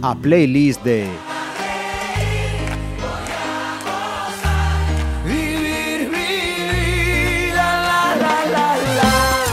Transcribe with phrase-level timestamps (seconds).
[0.00, 1.06] A playlist de
[5.26, 9.10] Vivir, vivir, la, la, la, la, la.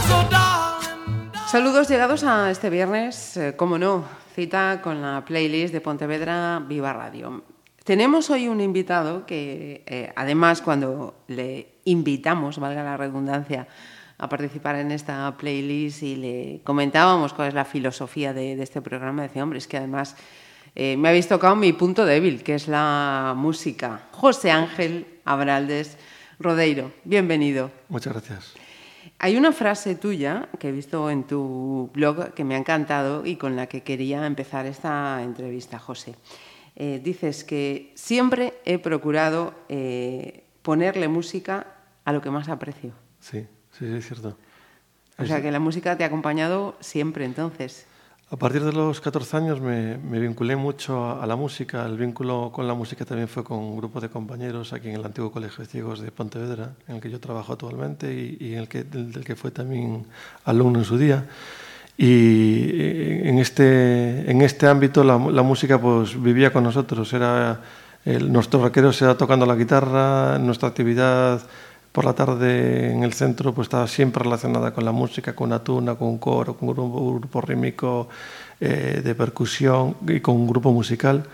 [0.08, 5.80] So, darling, Saludos llegados a este viernes, eh, como no, cita con la playlist de
[5.80, 7.55] Pontevedra Viva Radio.
[7.86, 13.68] Tenemos hoy un invitado que, eh, además, cuando le invitamos, valga la redundancia,
[14.18, 18.82] a participar en esta playlist y le comentábamos cuál es la filosofía de, de este
[18.82, 20.16] programa, decía, hombre, es que además
[20.74, 24.08] eh, me habéis tocado mi punto débil, que es la música.
[24.10, 25.96] José Ángel Abraldes
[26.40, 27.70] Rodeiro, bienvenido.
[27.88, 28.54] Muchas gracias.
[29.20, 33.36] Hay una frase tuya que he visto en tu blog que me ha encantado y
[33.36, 36.16] con la que quería empezar esta entrevista, José.
[36.76, 41.66] Eh, dices que siempre he procurado eh, ponerle música
[42.04, 42.92] a lo que más aprecio.
[43.18, 44.36] Sí, sí, sí, es cierto.
[45.18, 47.86] O sea que la música te ha acompañado siempre entonces.
[48.28, 51.86] A partir de los 14 años me, me vinculé mucho a, a, la música.
[51.86, 55.04] El vínculo con la música también fue con un grupo de compañeros aquí en el
[55.04, 58.58] antiguo Colegio de Ciegos de Pontevedra, en el que yo trabajo actualmente y, y en
[58.58, 60.06] el que, del, del, que fue también
[60.44, 61.26] alumno en su día.
[61.98, 67.12] Y eh, en este, en este ámbito la, la música pues vivía con nosotros.
[67.12, 67.60] Era
[68.06, 71.42] el, nuestro raquero se era tocando la guitarra, nuestra actividad
[71.90, 75.64] por la tarde en el centro pues estaba siempre relacionada con la música, con una
[75.64, 78.08] tuna, con un coro, con un grupo, un grupo rítmico
[78.60, 81.24] eh, de percusión y con un grupo musical,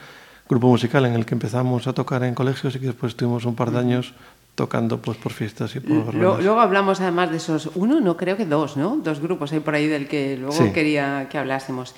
[0.48, 3.54] grupo musical en el que empezamos a tocar en colegios y que después estuvimos un
[3.54, 4.14] par de años
[4.54, 8.36] tocando pues por fiestas y por luego, luego hablamos además de esos uno no creo
[8.36, 10.70] que dos no dos grupos hay por ahí del que luego sí.
[10.72, 11.94] quería que hablásemos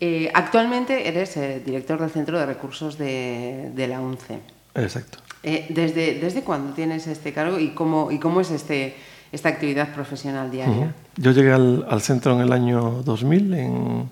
[0.00, 4.40] eh, actualmente eres eh, director del centro de recursos de, de la UNCE
[4.74, 8.94] exacto eh, ¿desde, ¿Desde cuándo tienes este cargo y cómo, y cómo es este,
[9.32, 10.74] esta actividad profesional diaria?
[10.74, 10.92] Uh -huh.
[11.16, 14.08] Yo llegué al, al, centro en el año 2000, en,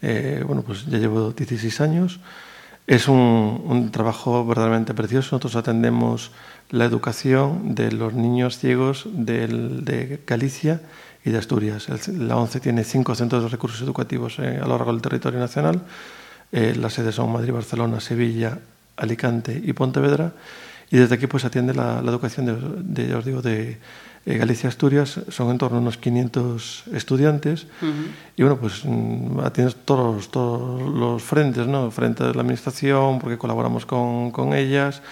[0.00, 2.20] eh, bueno, pues ya llevo 16 años.
[2.86, 5.36] Es un, un, trabajo verdaderamente precioso.
[5.36, 6.32] Nosotros atendemos
[6.74, 10.80] la educación de los niños ciegos de Galicia
[11.24, 11.86] y de Asturias.
[12.08, 15.82] La ONCE tiene cinco centros de recursos educativos eh, a lo largo del territorio nacional.
[16.50, 18.58] Eh, las sedes son Madrid, Barcelona, Sevilla,
[18.96, 20.32] Alicante y Pontevedra
[20.90, 22.56] y desde aquí pues atiende la, la educación de,
[23.04, 23.78] de, ya os digo, de
[24.26, 28.06] eh, Galicia Asturias, son en torno a unos 500 estudiantes uh -huh.
[28.36, 31.92] y bueno, pues mm, atiendes todos, todos los frentes, ¿no?
[31.92, 35.02] Frente de la administración, porque colaboramos con, con ellas,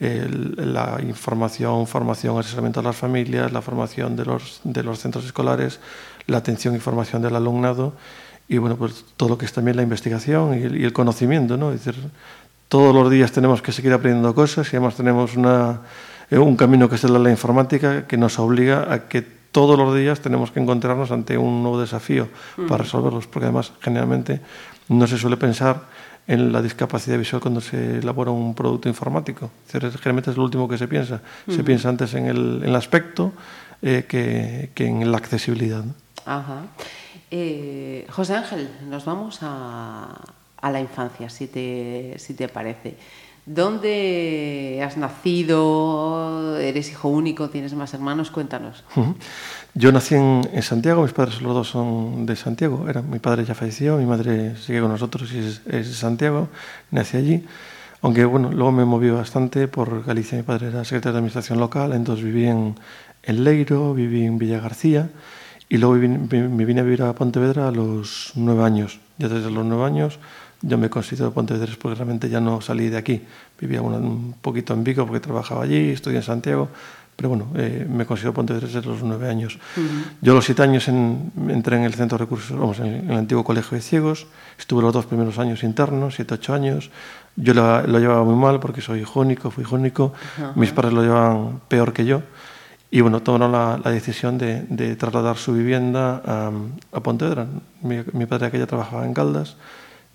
[0.00, 5.24] el, la información, formación, asesoramiento a las familias, la formación de los, de los centros
[5.24, 5.80] escolares,
[6.26, 7.94] la atención y formación del alumnado
[8.48, 11.56] y bueno, pues todo lo que es también la investigación y el, y el conocimiento,
[11.56, 11.70] ¿no?
[11.70, 12.02] Es decir,
[12.68, 15.80] todos los días tenemos que seguir aprendiendo cosas y además tenemos una,
[16.30, 19.22] eh, un camino que es el de la informática que nos obliga a que
[19.52, 22.68] todos los días tenemos que encontrarnos ante un nuevo desafío -huh.
[22.68, 24.40] para resolverlos, porque además generalmente
[24.88, 25.82] no se suele pensar
[26.28, 29.50] en la discapacidad visual cuando se elabora un producto informático.
[29.72, 31.14] Generalmente es lo último que se piensa.
[31.46, 31.56] Uh -huh.
[31.56, 33.32] Se piensa antes en el, en el aspecto
[33.82, 35.82] eh, que, que, en la accesibilidad.
[35.82, 35.94] ¿no?
[36.26, 36.66] Ajá.
[37.30, 40.20] Eh, José Ángel, nos vamos a,
[40.60, 42.96] a la infancia, si te, si te parece.
[43.48, 46.58] ¿Dónde has nacido?
[46.58, 47.48] ¿Eres hijo único?
[47.48, 48.30] ¿Tienes más hermanos?
[48.30, 48.84] Cuéntanos.
[49.72, 52.86] Yo nací en, en, Santiago, mis padres los dos son de Santiago.
[52.90, 56.48] Era, mi padre ya falleció, mi madre sigue con nosotros y es, es de Santiago,
[56.90, 57.46] nací allí.
[58.02, 61.94] Aunque bueno, luego me moví bastante por Galicia, mi padre era secretario de administración local,
[61.94, 62.74] entonces viví en,
[63.22, 65.08] en Leiro, viví en Villa García
[65.70, 69.00] y luego me vine a vivir a Pontevedra a los nueve años.
[69.16, 70.18] Ya desde los nueve años
[70.62, 73.22] yo me considero pontevedrés porque realmente ya no salí de aquí.
[73.60, 76.68] Vivía un, poquito en Vigo porque trabajaba allí, estudié en Santiago,
[77.14, 79.58] pero bueno, eh, me considero pontevedrés desde los nueve años.
[79.76, 80.04] Uh -huh.
[80.20, 83.10] Yo a los siete años en, entré en el centro de recursos, vamos, en, en,
[83.10, 84.26] el antiguo colegio de ciegos,
[84.58, 86.90] estuve los dos primeros años internos, siete, ocho años.
[87.36, 90.52] Yo lo, lo llevaba muy mal porque soy hijo único, fui hijo único, uh -huh.
[90.56, 92.22] mis padres lo llevaban peor que yo.
[92.90, 96.50] Y bueno, tomaron la, la decisión de, de, trasladar su vivienda a,
[96.92, 97.46] a Pontevedra.
[97.82, 99.56] Mi, mi padre aquella trabajaba en Caldas,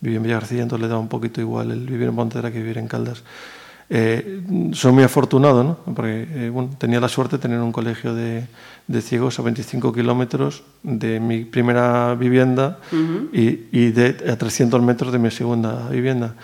[0.04, 2.60] vivía en Villa García, entonces le daba un poquito igual el vivir en Pontevedra que
[2.60, 3.24] vivir en Caldas.
[3.90, 4.42] Eh,
[4.74, 5.78] soy muy afortunado, ¿no?
[5.94, 8.46] porque eh, bueno, tenía la suerte de tener un colegio de,
[8.88, 13.30] de ciegos a 25 kilómetros de mi primera vivienda uh -huh.
[13.32, 16.36] y, y, de, a 300 metros de mi segunda vivienda.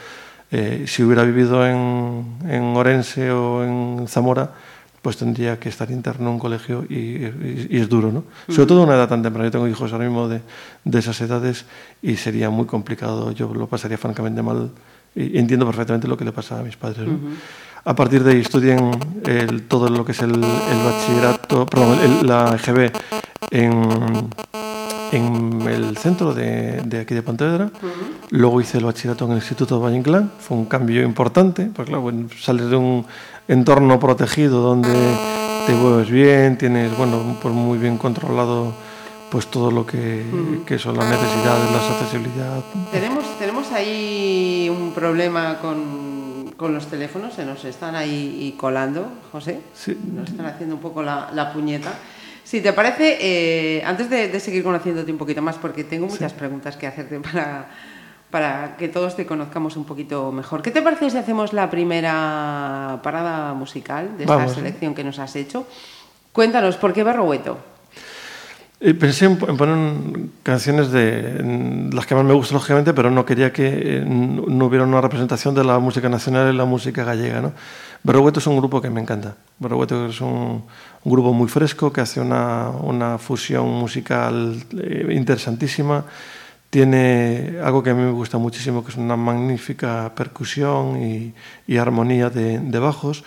[0.51, 4.51] Eh, si hubiera vivido en, en Orense o en Zamora,
[5.01, 8.19] pues tendría que estar interno en un colegio y, y, y es duro, ¿no?
[8.19, 8.53] Uh -huh.
[8.55, 9.47] Sobre todo a una edad tan temprana.
[9.47, 10.41] Yo tengo hijos ahora mismo de,
[10.83, 11.65] de esas edades
[12.01, 13.31] y sería muy complicado.
[13.31, 14.69] Yo lo pasaría francamente mal.
[15.15, 17.07] Y entiendo perfectamente lo que le pasa a mis padres.
[17.07, 17.13] ¿no?
[17.13, 17.35] Uh -huh.
[17.85, 18.77] A partir de ahí estudié
[19.25, 22.91] el, todo lo que es el, el bachillerato, perdón, el- la EGB
[23.51, 24.29] en,
[25.11, 27.69] en el centro de, de aquí de Pontevedra.
[28.31, 30.29] Luego hice el bachillerato en el Instituto de Valle Inclán.
[30.39, 33.05] Fue un cambio importante, porque claro, bueno, sales de un
[33.49, 34.93] entorno protegido donde
[35.65, 38.73] te mueves bien, tienes, bueno, pues muy bien controlado
[39.29, 40.23] pues todo lo que,
[40.65, 42.63] que son las necesidades, la accesibilidad.
[42.91, 49.59] Tenemos, tenemos ahí un problema con, con los teléfonos, se nos están ahí colando, José.
[49.73, 49.97] Sí.
[50.13, 51.93] Nos están haciendo un poco la, la puñeta.
[52.43, 56.33] Si te parece, eh, antes de, de seguir conociéndote un poquito más, porque tengo muchas
[56.33, 57.69] preguntas que hacerte para,
[58.29, 60.61] para que todos te conozcamos un poquito mejor.
[60.61, 64.53] ¿Qué te parece si hacemos la primera parada musical de esta Vamos.
[64.53, 65.65] selección que nos has hecho?
[66.31, 67.57] Cuéntanos, ¿por qué Barrobueto?
[68.81, 72.93] Eh, Pensé en, en poner un- canciones de en las que más me gustan, lógicamente,
[72.93, 73.67] pero no quería que
[73.97, 77.41] eh, no hubiera una representación de la música nacional y la música gallega.
[77.41, 77.51] ¿no?
[78.03, 79.35] Berrogueto es un grupo que me encanta.
[79.57, 80.63] Berrogueto es un,
[81.03, 86.05] un grupo muy fresco que hace una, una fusión musical eh, interesantísima.
[86.69, 91.33] Tiene algo que a mí me gusta muchísimo, que es una magnífica percusión y,
[91.67, 93.23] y armonía de, de bajos.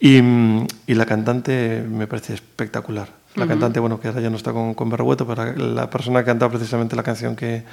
[0.00, 3.08] Y, mm, y la cantante me parece espectacular.
[3.34, 6.26] La cantante, bueno, que ahora ya no está con, con Berrueto, pero la persona que
[6.26, 7.64] canta precisamente la canción que,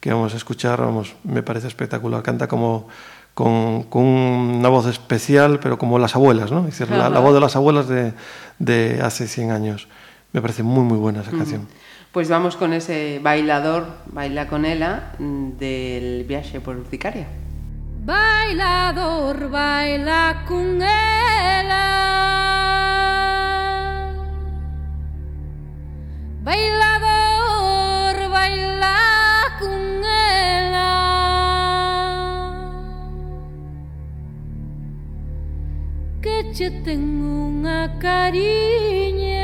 [0.00, 2.22] que vamos a escuchar, vamos, me parece espectacular.
[2.22, 2.88] Canta como
[3.32, 6.60] con, con una voz especial, pero como las abuelas, ¿no?
[6.60, 8.12] Es decir, la, la voz de las abuelas de,
[8.58, 9.88] de hace 100 años.
[10.32, 11.68] Me parece muy, muy buena esa canción.
[12.14, 17.26] Pues vamos con ese bailador, baila con ella, del viaje por Urticaria.
[18.04, 21.90] Bailador, baila con ella.
[26.44, 28.96] Bailador, baila
[29.58, 30.92] con ella.
[36.22, 39.43] Que che tengo una cariña.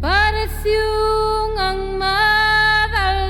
[0.00, 0.72] Parece
[1.44, 3.20] unha magdalena.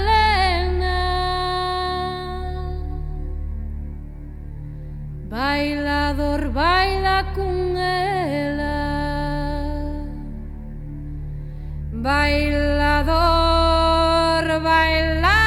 [5.26, 8.78] Bailador baila con ela.
[12.06, 13.19] Bailador
[14.62, 15.39] baila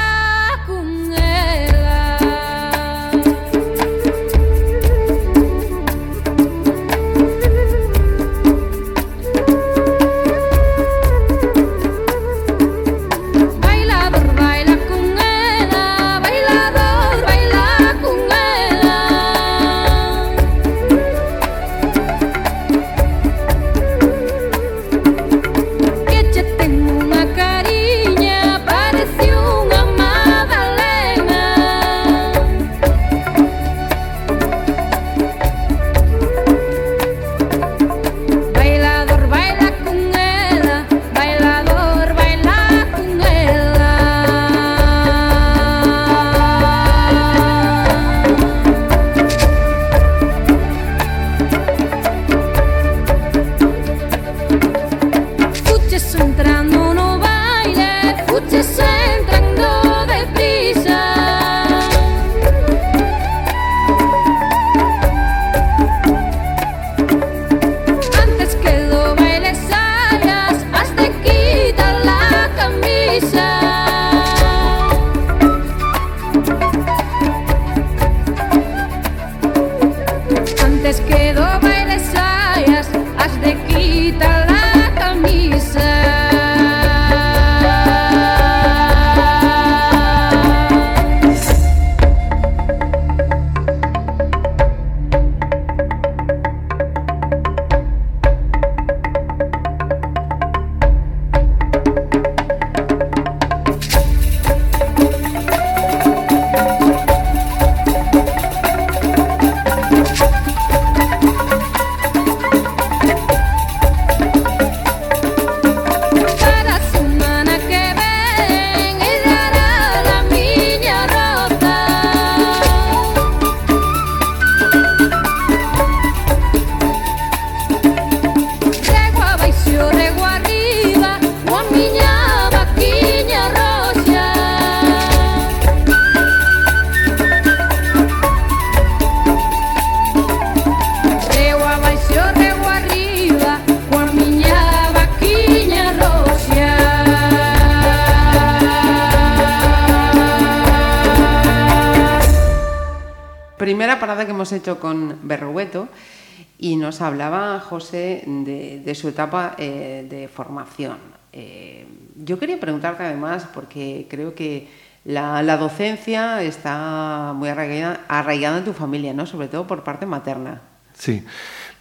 [157.63, 160.97] José de, su etapa eh, de formación.
[161.31, 164.67] Eh, yo quería preguntarte además, porque creo que
[165.05, 169.25] la, docencia está muy arraigada, en tu familia, ¿no?
[169.25, 170.61] sobre todo por parte materna.
[170.93, 171.25] Sí,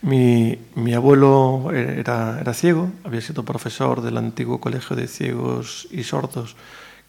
[0.00, 0.58] mi,
[0.94, 6.56] abuelo era, ciego, había sido profesor del antiguo colegio de ciegos y sordos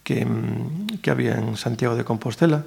[0.03, 2.65] que, mm, que había en Santiago de Compostela.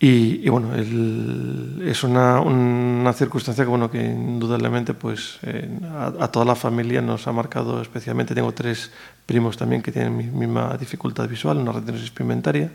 [0.00, 6.12] Y, y bueno, el, es una, una, circunstancia que, bueno, que indudablemente pues, eh, a,
[6.20, 8.32] a, toda la familia nos ha marcado especialmente.
[8.32, 8.92] Tengo tres
[9.26, 12.70] primos también que tienen mi misma dificultad visual, una retinosis pigmentaria,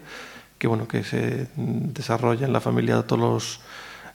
[0.58, 3.60] que, bueno, que se desarrolla en la familia de todos los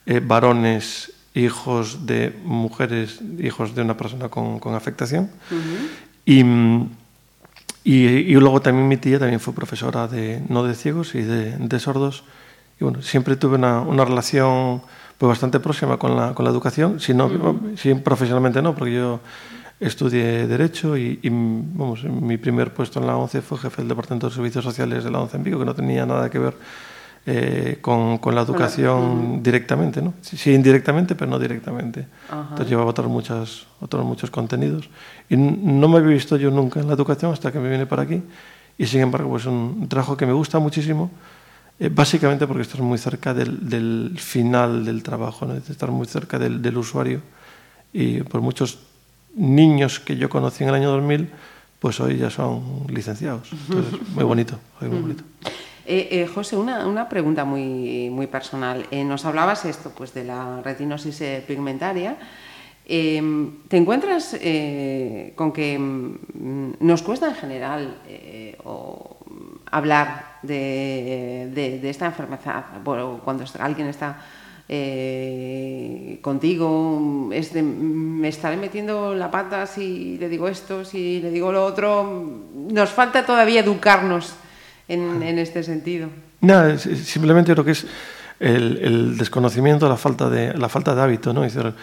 [0.05, 5.31] eh, varones hijos de mujeres, hijos de una persona con, con afectación.
[5.51, 6.89] Uh -huh.
[7.85, 11.23] y, y, y, luego también mi tía también fue profesora de, no de ciegos y
[11.23, 12.25] de, de sordos.
[12.81, 14.83] Y bueno, siempre tuve una, una relación
[15.19, 17.77] pues, bastante próxima con la, con la educación, si, no, uh -huh.
[17.77, 19.21] si profesionalmente no, porque yo
[19.81, 24.29] estudié Derecho y, y, vamos, mi primer puesto en la ONCE fue jefe del Departamento
[24.29, 26.55] de Servicios Sociales de la ONCE en Vigo, que no tenía nada que ver
[27.27, 29.43] eh, con, con, la educación uh -huh.
[29.43, 30.15] directamente, ¿no?
[30.23, 32.01] Sí, sí, indirectamente, pero no directamente.
[32.01, 32.43] Uh -huh.
[32.43, 34.89] Entonces llevaba otros, muchas, otros muchos contenidos.
[35.29, 38.03] Y no me había visto yo nunca en la educación hasta que me vine para
[38.03, 38.23] aquí.
[38.79, 41.11] Y sin embargo, pues un trabajo que me gusta muchísimo,
[41.81, 45.55] eh, básicamente porque estás muy cerca del, del final del trabajo, ¿no?
[45.55, 47.21] estar muy cerca del, del, usuario.
[47.93, 48.79] Y por muchos
[49.35, 51.31] niños que yo conocí en el año 2000,
[51.79, 53.51] pues hoy ya son licenciados.
[53.53, 55.25] Entonces, muy bonito, muy bonito.
[55.91, 58.85] Eh, eh, José, una, una, pregunta muy, muy personal.
[58.91, 62.19] Eh, nos hablabas esto, pues, de la retinosis pigmentaria.
[62.85, 63.23] Eh,
[63.69, 64.33] ¿Te encuentras
[65.35, 67.99] con que mm, nos cuesta en general
[68.65, 69.18] o
[69.71, 72.65] hablar de, de, de, esta enfermedad?
[72.85, 74.19] Bueno, cuando alguien está
[76.21, 81.51] contigo, es de, me estaré metiendo la pata si le digo esto, si le digo
[81.53, 82.43] lo otro.
[82.55, 84.35] Nos falta todavía educarnos
[84.89, 86.09] en, en este sentido?
[86.41, 87.87] No, simplemente creo que es
[88.41, 91.45] el, el desconocimiento, la falta de, la falta de hábito, ¿no?
[91.45, 91.75] Es decir,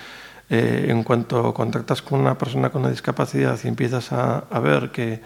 [0.50, 4.92] eh, en cuanto contactas con una persona con una discapacidad y empiezas a, a ver
[4.92, 5.22] que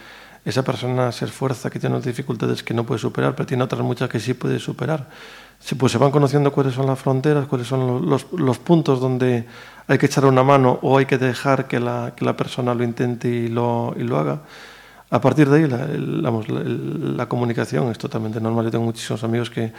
[0.46, 3.82] esa persona se esfuerza, que tiene unas dificultades que no puede superar, pero tiene otras
[3.82, 5.08] muchas que sí puede superar.
[5.78, 9.46] Pues se van conociendo cuáles son las fronteras, cuáles son los, los, puntos donde
[9.88, 12.84] hay que echar una mano o hay que dejar que la, que la persona lo
[12.84, 14.42] intente y lo, y lo haga.
[15.12, 16.44] A partir de ahí, la, la,
[17.18, 18.66] la, comunicación es totalmente normal.
[18.66, 19.74] Yo tengo muchísimos amigos que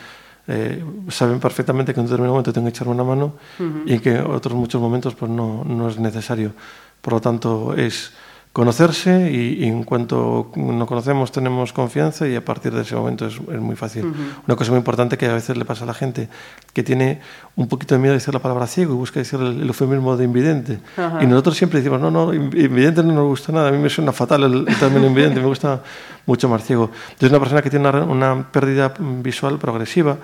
[0.49, 3.83] eh, saben perfectamente que en un determinado momento tengo que echar una mano uh -huh.
[3.87, 6.53] y que en otros muchos momentos pues no, no es necesario.
[7.01, 8.13] Por lo tanto, es
[8.53, 13.27] conocerse y, y, en cuanto nos conocemos tenemos confianza y a partir de ese momento
[13.27, 14.07] es, es muy fácil.
[14.07, 14.45] Uh -huh.
[14.49, 16.29] Una cosa muy importante que a veces le pasa a la gente
[16.73, 17.21] que tiene
[17.55, 20.17] un poquito de miedo de decir la palabra ciego y busca decir el, el eufemismo
[20.17, 20.81] de invidente.
[20.97, 21.23] Uh -huh.
[21.23, 24.11] Y nosotros siempre decimos, no, no, invidente no nos gusta nada, a mí me suena
[24.13, 25.81] fatal el, el término invidente, me gusta
[26.27, 26.91] mucho más ciego.
[27.11, 28.93] Entonces una persona que tiene una, una pérdida
[29.23, 30.17] visual progresiva,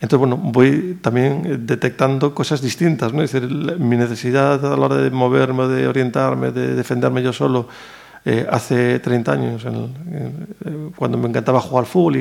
[0.00, 3.22] entonces, bueno, voy también detectando cosas distintas, ¿no?
[3.22, 7.68] Es decir, mi necesidad a la hora de moverme, de orientarme, de defenderme yo solo,
[8.24, 12.20] eh, hace 30 años, en el, en, eh, cuando me encantaba jugar al fútbol y,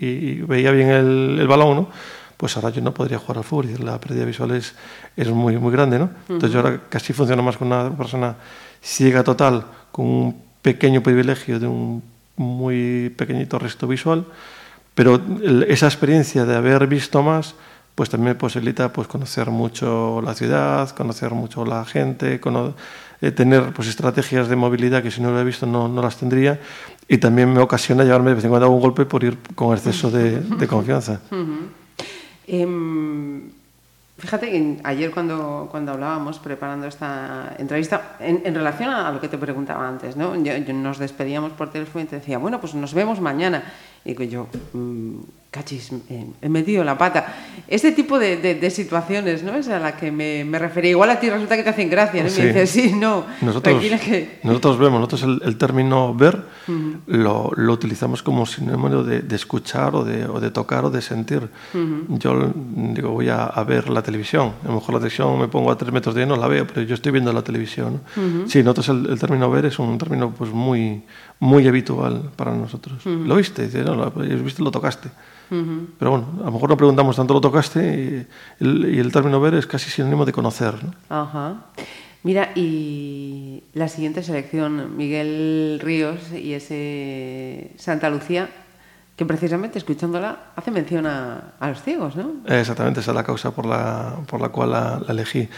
[0.00, 1.88] y, y veía bien el, el, balón, ¿no?
[2.36, 4.74] Pues ahora yo no podría jugar al fútbol, y la pérdida visual es,
[5.14, 6.10] es muy, muy grande, ¿no?
[6.28, 6.52] Entonces, uh -huh.
[6.52, 8.36] yo ahora casi funciona más con una persona
[8.82, 12.02] ciega total, con un pequeño privilegio de un
[12.36, 14.24] muy pequeñito resto visual,
[14.98, 15.20] pero
[15.68, 17.54] esa experiencia de haber visto más,
[17.94, 22.40] pues también me posibilita pues, conocer mucho la ciudad, conocer mucho la gente,
[23.20, 26.16] eh, tener pues, estrategias de movilidad que si no lo he visto no, no, las
[26.16, 26.58] tendría
[27.06, 30.10] y también me ocasiona llevarme de vez en cuando un golpe por ir con exceso
[30.10, 31.20] de, confianza.
[34.18, 39.38] Fíjate que ayer cuando, cuando hablábamos preparando esta entrevista, en, relación a lo que te
[39.38, 40.34] preguntaba antes, ¿no?
[40.42, 43.62] Yo, nos despedíamos por teléfono y te decía, bueno, pues nos vemos mañana.
[44.04, 45.20] Y digo yo, mmm,
[45.50, 45.90] cachis,
[46.42, 47.34] he metido la pata.
[47.66, 49.54] Este tipo de, de, de, situaciones, ¿no?
[49.54, 50.90] Es a la que me, me, refería.
[50.90, 52.28] Igual a ti resulta que te hacen gracia, ¿no?
[52.28, 52.40] Sí.
[52.40, 54.40] Y me dices, sí, no, nosotros, que...
[54.42, 57.00] Nosotros vemos, nosotros el, el término ver uh -huh.
[57.06, 61.00] lo, lo, utilizamos como sinónimo de, de escuchar o de, o de, tocar o de
[61.00, 61.48] sentir.
[61.74, 62.18] Uh -huh.
[62.18, 62.52] Yo
[62.94, 64.52] digo, voy a, a, ver la televisión.
[64.64, 66.66] A lo mejor la televisión me pongo a tres metros de ahí, no la veo,
[66.66, 68.00] pero yo estoy viendo la televisión.
[68.16, 68.46] Uh -huh.
[68.46, 71.02] Sí, nosotros el, el, término ver es un término pues muy,
[71.40, 73.04] muy habitual para nosotros.
[73.06, 73.66] ¿Lo viste?
[73.66, 75.08] Dice, no, lo viste, lo tocaste.
[75.50, 75.86] Uh -huh.
[75.98, 78.26] Pero bueno, a lo mejor no preguntamos tanto lo tocaste
[78.60, 80.74] y el, y el término ver es casi sinónimo de conocer.
[80.82, 80.92] ¿no?
[81.08, 81.54] Ajá.
[82.24, 88.48] Mira, y la siguiente selección, Miguel Ríos y ese Santa Lucía,
[89.16, 92.32] que precisamente escuchándola hace mención a, a los ciegos, ¿no?
[92.46, 95.48] Exactamente, esa es la causa por la, por la cual la, la elegí.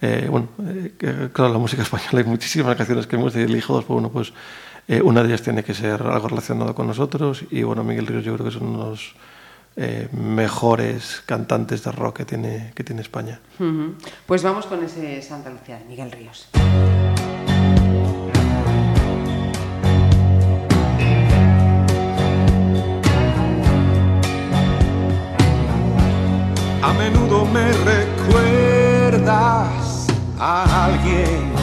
[0.00, 3.94] Eh, bueno, eh, claro, la música española hay muchísimas canciones que hemos elegido dos, pues
[3.94, 4.32] bueno, pues
[4.88, 8.24] eh, una de ellas tiene que ser algo relacionado con nosotros y bueno, Miguel Ríos
[8.24, 9.14] yo creo que es uno de los
[9.76, 13.40] eh, mejores cantantes de rock que tiene, que tiene España.
[14.26, 16.48] Pues vamos con ese Santa Lucía de Miguel Ríos.
[26.82, 29.22] A menudo me recuerdas
[30.38, 31.61] a alguien.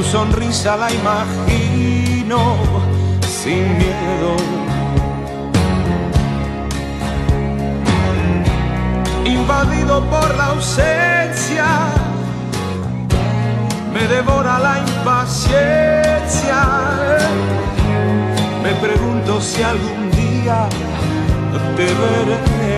[0.00, 2.56] Tu sonrisa la imagino
[3.20, 4.34] sin miedo.
[9.26, 11.66] Invadido por la ausencia,
[13.92, 16.60] me devora la impaciencia.
[18.62, 20.66] Me pregunto si algún día
[21.76, 22.70] te veré.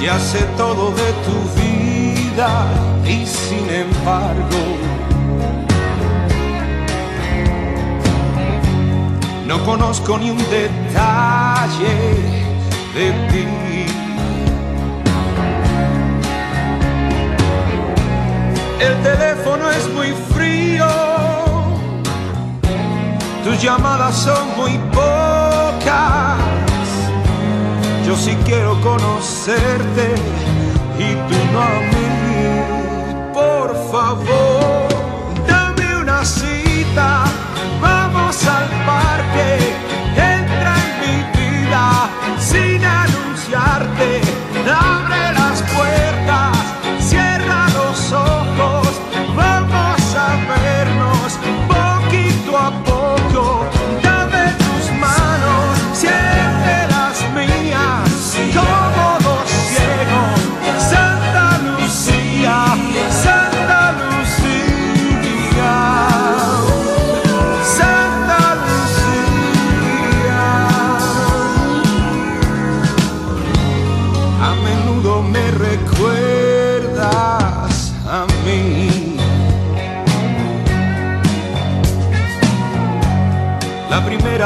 [0.00, 1.67] Ya sé todo de tu
[3.04, 4.58] y sin embargo
[9.44, 11.96] no conozco ni un detalle
[12.94, 13.46] de ti.
[18.78, 20.86] El teléfono es muy frío,
[23.42, 26.38] tus llamadas son muy pocas.
[28.06, 30.14] Yo sí quiero conocerte
[31.00, 32.07] y tú no.
[34.08, 34.88] Favor,
[35.46, 37.24] dame una cita,
[37.78, 39.58] vamos al parque,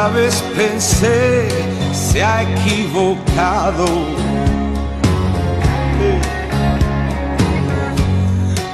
[0.09, 1.49] Vez pensé
[1.95, 3.87] se ha equivocado.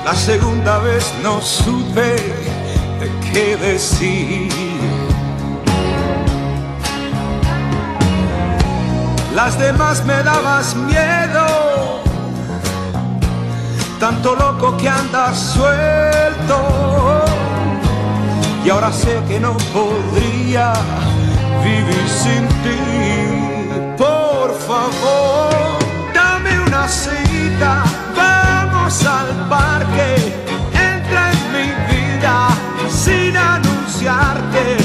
[0.05, 2.17] La segunda vez no supe
[2.99, 4.49] de qué decir.
[9.35, 12.01] Las demás me dabas miedo,
[14.01, 17.25] tanto loco que andas suelto.
[18.65, 20.73] Y ahora sé que no podría
[21.63, 22.79] vivir sin ti.
[23.97, 25.79] Por favor,
[26.15, 27.85] dame una cita,
[28.17, 30.17] vamos al parque,
[30.73, 32.49] entra en mi vida
[32.89, 34.78] sin anunciarte.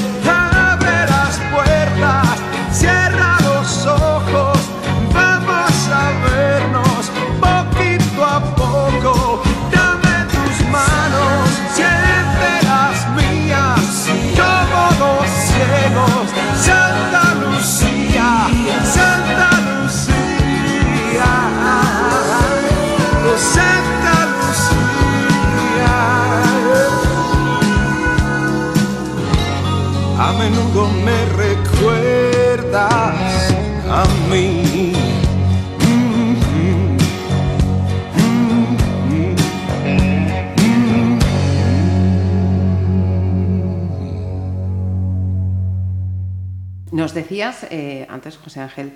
[47.04, 48.94] Nos decías eh, antes, José Ángel,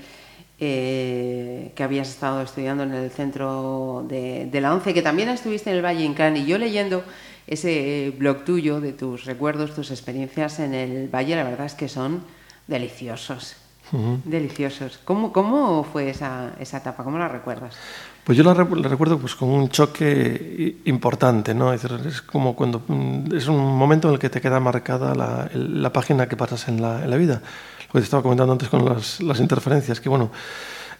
[0.59, 5.69] eh, que habías estado estudiando en el centro de, de la ONCE, que también estuviste
[5.69, 7.03] en el Valle Inclán, y yo leyendo
[7.47, 11.89] ese blog tuyo de tus recuerdos, tus experiencias en el Valle, la verdad es que
[11.89, 12.21] son
[12.67, 13.55] deliciosos.
[14.25, 14.99] Deliciosos.
[15.05, 17.05] ¿Cómo, cómo fue esa, esa etapa?
[17.05, 17.73] ¿Cómo la recuerdas?
[18.25, 21.71] Pues yo la, re- la recuerdo pues con un choque importante, ¿no?
[21.71, 25.15] Es, decir, es como cuando mm, es un momento en el que te queda marcada
[25.15, 27.41] la, el- la página que pasas en la, en la vida.
[27.87, 30.29] Lo que te estaba comentando antes con las, las interferencias, que bueno,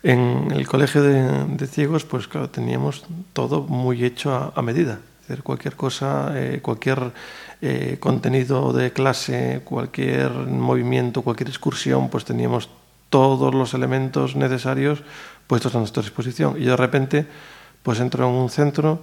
[0.03, 4.99] en el colegio de, de ciegos, pues claro, teníamos todo muy hecho a, a medida.
[5.21, 7.11] Es decir, cualquier cosa, eh, cualquier
[7.61, 12.69] eh, contenido de clase, cualquier movimiento, cualquier excursión, pues teníamos
[13.09, 15.03] todos los elementos necesarios
[15.47, 16.55] puestos a nuestra disposición.
[16.57, 17.25] Y de repente,
[17.83, 19.01] pues entro en un centro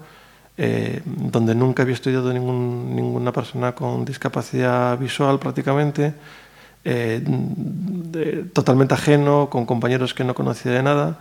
[0.56, 6.14] eh, donde nunca había estudiado ningún- ninguna persona con discapacidad visual prácticamente,
[6.84, 11.18] eh, de- totalmente ajeno, con compañeros que no conocía de nada.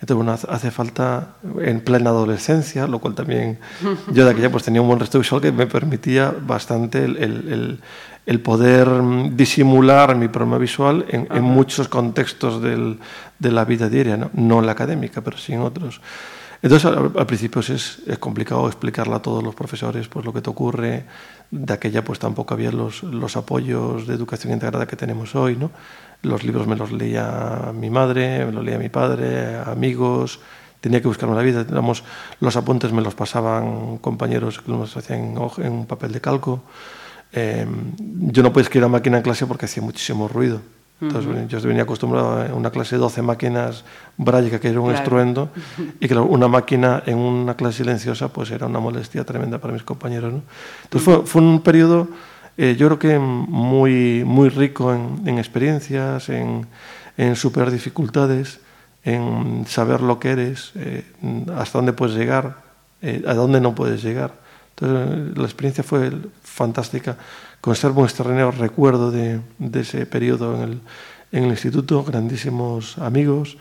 [0.00, 3.58] Entonces, bueno, hace- falta en plena adolescencia, lo cual también
[4.12, 7.52] yo de aquella pues tenía un buen resto visual que me permitía bastante el, el-
[7.52, 7.80] el-
[8.26, 8.88] el poder
[9.36, 12.98] disimular mi problema visual en, en muchos contextos del-
[13.38, 14.30] de la vida diaria, ¿no?
[14.34, 16.00] no en la académica, pero sí en otros.
[16.64, 21.04] Entonces, al, principio es, complicado explicarle a todos los profesores pues, lo que te ocurre.
[21.50, 23.02] De aquella, pues tampoco había los,
[23.36, 25.56] apoyos de educación integrada que tenemos hoy.
[25.56, 25.70] ¿no?
[26.22, 30.40] Los libros me los leía mi madre, me los leía mi padre, amigos.
[30.80, 31.64] Tenía que buscarme la vida.
[31.64, 32.02] Digamos,
[32.40, 36.62] los apuntes me los pasaban compañeros que los hacían en, en un papel de calco.
[37.30, 37.66] Eh,
[37.98, 40.62] yo no podía escribir a máquina en clase porque hacía muchísimo ruido.
[41.06, 43.84] Entonces, bueno, yo venía acostumbrado a una clase de 12 máquinas
[44.16, 45.02] braille, que era un Claro.
[45.02, 45.48] estruendo,
[46.00, 49.82] y claro, una máquina en una clase silenciosa pues era una molestia tremenda para mis
[49.82, 50.32] compañeros.
[50.32, 50.42] ¿no?
[50.84, 52.08] Entonces fue, fue un periodo,
[52.56, 56.66] eh, yo creo que muy, muy rico en, en experiencias, en,
[57.16, 58.60] en superar dificultades,
[59.04, 61.04] en saber lo que eres, eh,
[61.56, 62.56] hasta dónde puedes llegar,
[63.02, 64.32] eh, a dónde no puedes llegar.
[64.76, 66.10] Entonces, la experiencia fue
[66.42, 67.16] fantástica.
[67.64, 70.80] Conservo un extraordinario recuerdo de, de ese periodo en el,
[71.32, 73.56] en el instituto, grandísimos amigos.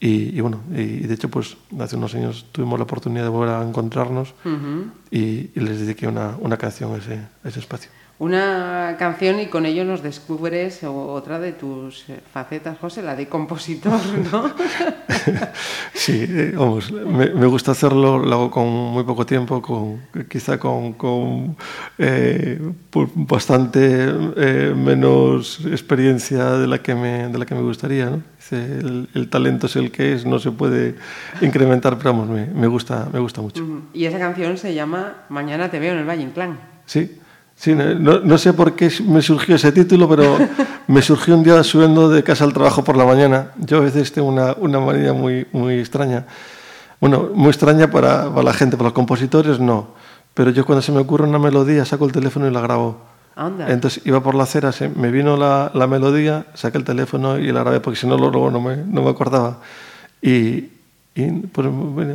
[0.00, 3.54] Y, y bueno, y, de hecho, pues hace unos años tuvimos la oportunidad de volver
[3.54, 4.32] a encontrarnos
[5.10, 7.90] y, y les dediqué una, una canción a ese, a ese espacio.
[8.18, 13.16] Una canción y con ello nos descubres o- otra de tus eh, facetas, José, la
[13.16, 13.98] de compositor,
[14.32, 14.52] ¿no?
[15.92, 20.58] Sí, eh, vamos, me, me gusta hacerlo, lo hago con muy poco tiempo, con, quizá
[20.58, 21.56] con, con,
[21.98, 22.60] eh,
[23.14, 24.04] bastante
[24.36, 28.10] eh, menos experiencia de la que me, de la que me gustaría.
[28.10, 28.22] ¿no?
[28.50, 30.94] El, el talento es el que es, no se puede
[31.40, 33.64] incrementar, pero vamos, me, me gusta, me gusta mucho.
[33.94, 36.58] Y esa canción se llama Mañana te veo en el Valle Inclán.
[36.86, 37.18] Sí,
[37.56, 40.36] sí no, no sé por qué me surgió ese título, pero
[40.88, 43.52] me surgió un día subiendo de casa al trabajo por la mañana.
[43.58, 46.26] Yo a veces tengo una, una manía muy, muy extraña.
[47.00, 49.88] Bueno, muy extraña para, para la gente, para los compositores no.
[50.34, 52.98] Pero yo cuando se me ocurre una melodía saco el teléfono y la grabo.
[53.36, 53.68] Anda.
[53.70, 57.50] Entonces iba por la acera, se- me vino la, la melodía, saqué el teléfono y
[57.52, 59.58] la grabé, porque si no luego no me, no me acordaba.
[60.22, 60.70] Y,
[61.16, 62.14] y, pues, bueno,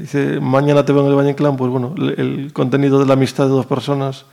[0.00, 3.14] dice, mañana te veo en el Valle Inclán, pues bueno, el, el contenido de la
[3.14, 4.26] amistad de dos personas,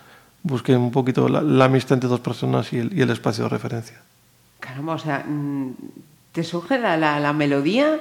[0.44, 3.50] busqué un poquito la, la amistad entre dos personas y el, y el espacio de
[3.50, 4.02] referencia.
[4.60, 5.72] Caramba, o sea, mm,
[6.32, 8.00] te surge la, la- la melodía.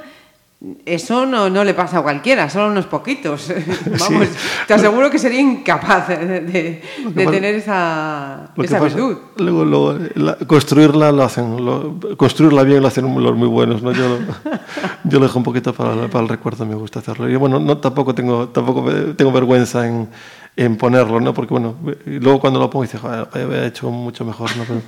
[0.86, 3.52] Eso no, no le pasa a cualquiera, solo unos poquitos.
[3.98, 4.28] Vamos,
[4.68, 9.16] te aseguro que sería incapaz de, de- de tener esa, esa virtud.
[9.38, 13.90] luego, luego, la- construirla lo hacen, lo- construirla bien lo hacen los muy buenos, ¿no?
[13.90, 14.18] Yo lo,
[15.04, 17.28] yo lo dejo un poquito para, para el recuerdo, me gusta hacerlo.
[17.28, 18.84] Y bueno, no, tampoco tengo, tampoco
[19.16, 20.08] tengo vergüenza en,
[20.56, 21.32] en ponerlo, ¿no?
[21.32, 24.64] Porque bueno, luego cuando lo pongo dice, joder, había hecho mucho mejor, ¿no?
[24.64, 24.82] Pero,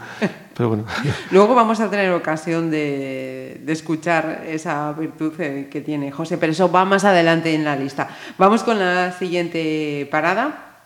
[0.55, 0.85] pero bueno.
[1.31, 6.53] Luego vamos a tener ocasión de, de escuchar esa virtud eh, que tiene José, pero
[6.53, 8.09] eso va más adelante en la lista.
[8.39, 10.83] Vamos con la siguiente parada,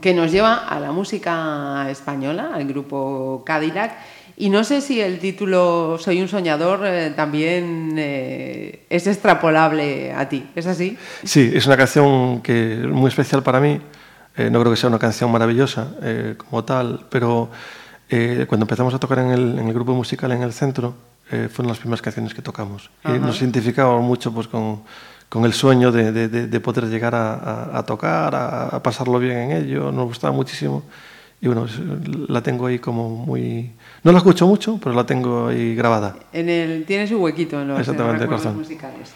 [0.00, 3.96] que nos lleva a la música española, al grupo Cadillac.
[4.36, 10.28] Y no sé si el título Soy un soñador eh, también eh, es extrapolable a
[10.28, 10.46] ti.
[10.54, 10.96] ¿Es así?
[11.22, 13.80] Sí, es una canción que es muy especial para mí.
[14.36, 17.50] Eh, no creo que sea una canción maravillosa eh, como tal, pero
[18.08, 20.94] eh, cuando empezamos a tocar en el, en el grupo musical en el centro,
[21.50, 22.90] fueron las primeras canciones que tocamos.
[23.04, 24.82] Y nos identificábamos mucho pues, con,
[25.28, 28.82] con el sueño de, de- de- de poder llegar a, a- a tocar, a, a
[28.82, 29.90] pasarlo bien en ello.
[29.90, 30.82] Nos gustaba muchísimo.
[31.40, 31.66] Y bueno,
[32.28, 33.72] la tengo ahí como muy...
[34.04, 36.14] No la escucho mucho, pero la tengo ahí grabada.
[36.32, 39.12] En el, tiene su huequito en los, en los Exactamente, recuerdos musicales.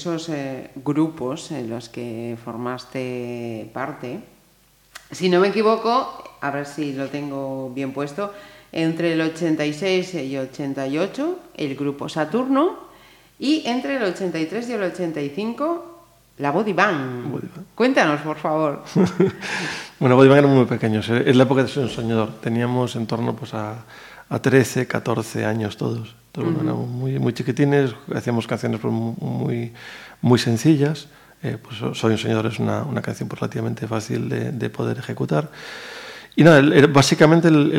[0.00, 4.20] Esos eh, grupos en los que formaste parte.
[5.10, 8.32] Si no me equivoco, a ver si lo tengo bien puesto,
[8.72, 12.78] entre el 86 y 88 el grupo Saturno
[13.38, 15.84] y entre el 83 y el 85
[16.38, 17.30] la Body Band.
[17.30, 17.66] Body Band.
[17.74, 18.82] Cuéntanos, por favor.
[20.00, 21.10] Bueno, Body Bang muy pequeños.
[21.10, 22.40] Es la época de ser un soñador.
[22.40, 23.84] Teníamos en torno pues, a,
[24.30, 26.14] a 13, 14 años todos.
[26.32, 29.72] Entonces, bueno, éramos muy, muy chiquitines, hacíamos canciones pues, mu- muy,
[30.22, 31.08] muy sencillas.
[31.42, 34.70] Eh, pues, So- Soy un soñador es una, una canción pues, relativamente fácil de, de
[34.70, 35.50] poder ejecutar.
[36.36, 37.72] Y nada, el- el- básicamente el,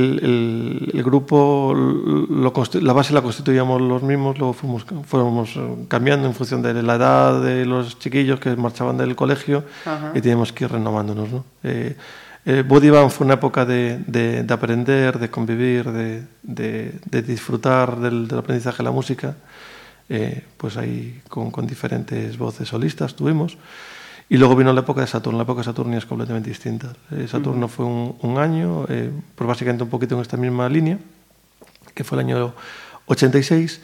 [0.94, 6.62] el- grupo, lo la base la constituíamos los mismos, luego fuimos, fuimos cambiando en función
[6.62, 10.12] de la edad de los chiquillos que marchaban del colegio Ajá.
[10.14, 11.30] y teníamos que ir renovándonos.
[11.32, 11.46] ¿no?
[11.64, 11.96] Eh,
[12.46, 18.00] eh, Body Band fue una época de, de- de aprender, de convivir, de, de- disfrutar
[18.00, 19.36] del, del aprendizaje de la música,
[20.10, 23.58] eh, pues ahí con, con diferentes voces solistas tuvimos.
[24.30, 25.38] Y luego vino la época de Saturno.
[25.38, 26.94] La época de Saturno es completamente distinta.
[27.12, 30.98] Eh, Saturno fue un, un año, eh, pues básicamente un poquito en esta misma línea,
[31.94, 32.54] que fue el año
[33.08, 33.82] 86.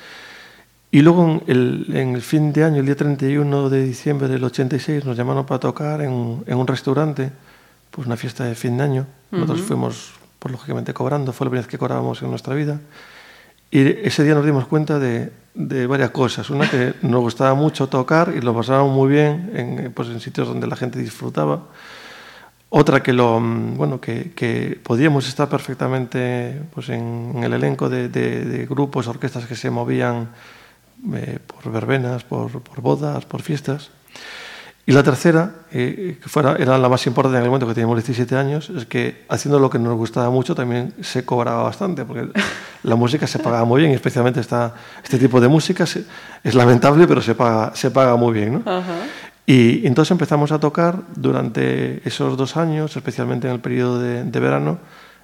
[0.89, 4.41] Y luego en el, en el fin de año, el día 31 de diciembre del
[4.45, 7.31] 86, nos llamaron para tocar en, en un restaurante,
[7.91, 9.07] pues una fiesta de fin de año.
[9.31, 12.79] Nosotros fuimos, pues lógicamente, cobrando, fue la primera vez que cobrábamos en nuestra vida.
[13.69, 16.49] Y ese día nos dimos cuenta de, de varias cosas.
[16.49, 20.47] Una, que nos gustaba mucho tocar y lo pasábamos muy bien en, pues, en sitios
[20.47, 21.63] donde la gente disfrutaba.
[22.69, 27.87] Otra que lo mm, bueno que, que podíamos estar perfectamente pues en, en el elenco
[27.89, 30.29] de, de- de grupos, orquestas que se movían
[31.13, 33.89] eh, por verbenas, por, por bodas, por fiestas.
[34.89, 37.97] Y la tercera, eh, que fuera, era la más importante en el momento que teníamos
[37.97, 42.29] 17 años, es que haciendo lo que nos gustaba mucho también se cobraba bastante, porque
[42.83, 44.73] la música se pagaba muy bien, y especialmente esta,
[45.03, 46.05] este tipo de música se-
[46.41, 48.53] es lamentable, pero se paga, se paga muy bien.
[48.53, 48.71] ¿no?
[49.45, 54.39] Y entonces empezamos a tocar durante esos dos años, especialmente en el periodo de, de
[54.39, 54.79] verano,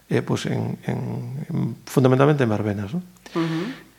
[0.10, 2.94] eh, pues en, en- en- fundamentalmente en verbenas.
[2.94, 3.02] ¿no?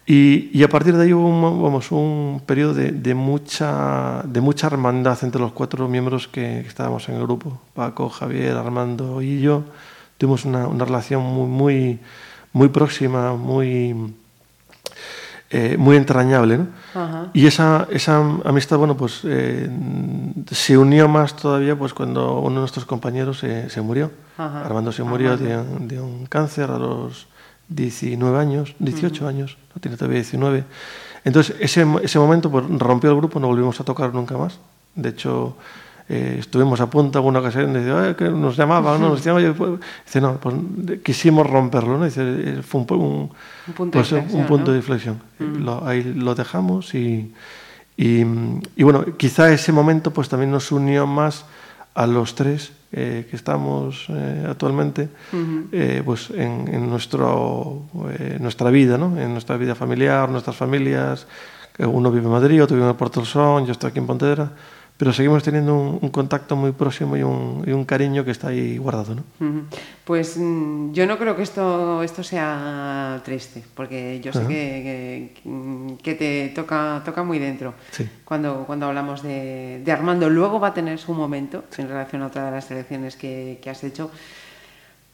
[0.06, 4.22] Y, y a partir de ahí hubo un, mo- vamos, un periodo de, de mucha,
[4.24, 7.58] de mucha hermandad entre los cuatro miembros que, estábamos en el grupo.
[7.74, 9.62] Paco, Javier, Armando y yo.
[10.18, 11.98] Tuvimos una, una relación muy, muy,
[12.52, 14.14] muy próxima, muy,
[15.50, 16.58] eh, muy entrañable.
[16.58, 16.66] ¿no?
[17.32, 19.68] Y esa, esa amistad, bueno, pues eh,
[20.50, 24.10] se unió más todavía pues cuando uno de nuestros compañeros se, se murió.
[24.36, 24.64] Ajá.
[24.66, 27.26] Armando se murió de, de un cáncer a los
[27.68, 30.64] 19 años, 18 años, no tiene todavía 19.
[31.24, 34.58] Entonces, ese, ese momento pues, rompió el grupo, no volvimos a tocar nunca más.
[34.94, 35.56] De hecho,
[36.08, 39.08] eh, estuvimos a punto alguna ocasión de decir, "Ay, que nos llamaba, ¿no?
[39.08, 39.22] Nos
[39.56, 40.54] pues", dice, no, pues
[41.02, 42.04] quisimos romperlo, ¿no?
[42.04, 43.30] Dice, eh, fue un, pu- un,
[43.68, 44.72] Un punto de pues, un inflexión, punto ¿no?
[44.72, 45.20] de inflexión.
[45.38, 47.32] Lo- ahí lo dejamos y,
[47.96, 48.20] y,
[48.76, 51.46] y bueno, quizá ese momento pues también nos unió más
[51.94, 55.08] a los tres eh, que estamos eh, actualmente
[55.72, 57.82] eh, pues en, en nuestro,
[58.38, 59.18] nuestra vida, ¿no?
[59.18, 61.26] en nuestra vida familiar, nuestras familias.
[61.76, 64.06] que Uno vive en Madrid, otro vive en Puerto del Sol, yo estoy aquí en
[64.06, 64.52] Pontevedra,
[64.96, 68.48] pero seguimos teniendo un, un contacto muy próximo y un, y un cariño que está
[68.48, 69.16] ahí guardado.
[69.16, 69.24] ¿no?
[70.04, 75.96] Pues mm, yo no creo que esto, esto sea triste, porque yo sé que, que-
[76.02, 78.08] que te toca, toca muy dentro Sí.
[78.24, 80.30] cuando, cuando hablamos de, de Armando.
[80.30, 83.70] Luego va a tener su momento en relación a otra de las selecciones que, que
[83.70, 84.10] has hecho.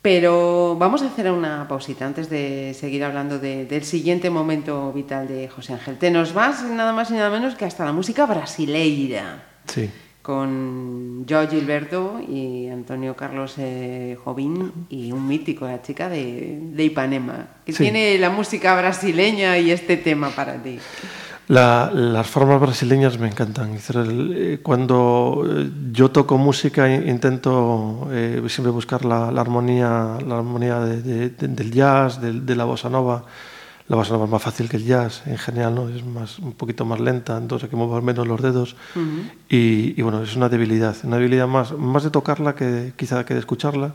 [0.03, 5.29] Pero vamos a hacer una pausita antes de seguir hablando de- del siguiente momento vital
[5.29, 5.99] de José Ángel.
[5.99, 9.91] Te nos vas nada más y nada menos que hasta la música brasileira Sí.
[10.23, 16.85] con Joe Gilberto y Antonio Carlos eh, Jobim y un mítico, la chica de, de
[16.85, 17.47] Ipanema.
[17.65, 17.85] que Sí.
[17.85, 20.79] tiene la música brasileña y este tema para ti?
[21.49, 23.77] La- las formas brasileñas me encantan.
[23.77, 30.39] Eh, Cuando eh, yo toco música in- intento eh, siempre buscar la, la armonía, la
[30.39, 33.25] armonía de- de- de- del jazz, de, la bossa nova.
[33.91, 35.89] La bossa es más fácil que el jazz en general, ¿no?
[35.89, 38.77] es más, un poquito más lenta, entonces hay que mover menos los dedos.
[39.49, 43.35] y, y bueno, es una debilidad, una debilidad más, más de tocarla que quizá que
[43.35, 43.95] de escucharla.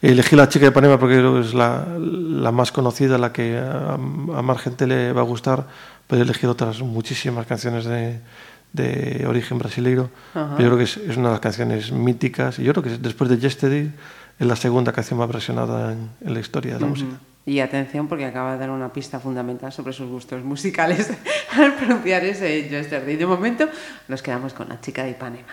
[0.00, 3.58] Elegí la chica de Panema porque creo que es la, la más conocida, la que
[3.58, 5.66] a, a más gente le va a gustar,
[6.06, 8.20] pero he elegido otras muchísimas canciones de,
[8.74, 10.08] de origen brasileiro.
[10.34, 10.50] Ajá.
[10.52, 13.28] Yo creo que es, es una de las canciones míticas y yo creo que después
[13.28, 13.92] de Yesterday
[14.38, 17.18] es la segunda canción más versionada en, en la historia de la música.
[17.48, 21.12] Y atención porque acaba de dar una pista fundamental sobre sus gustos musicales
[21.52, 23.16] al pronunciar ese Yesterday.
[23.16, 23.68] De momento
[24.08, 25.46] nos quedamos con la chica de Ipanema.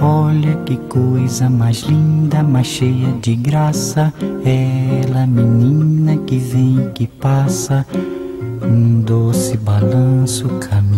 [0.00, 4.12] Olha que coisa mais linda, mais cheia de graça.
[4.44, 7.86] Ela, menina que vem e que passa,
[8.62, 10.97] um doce balanço caminho.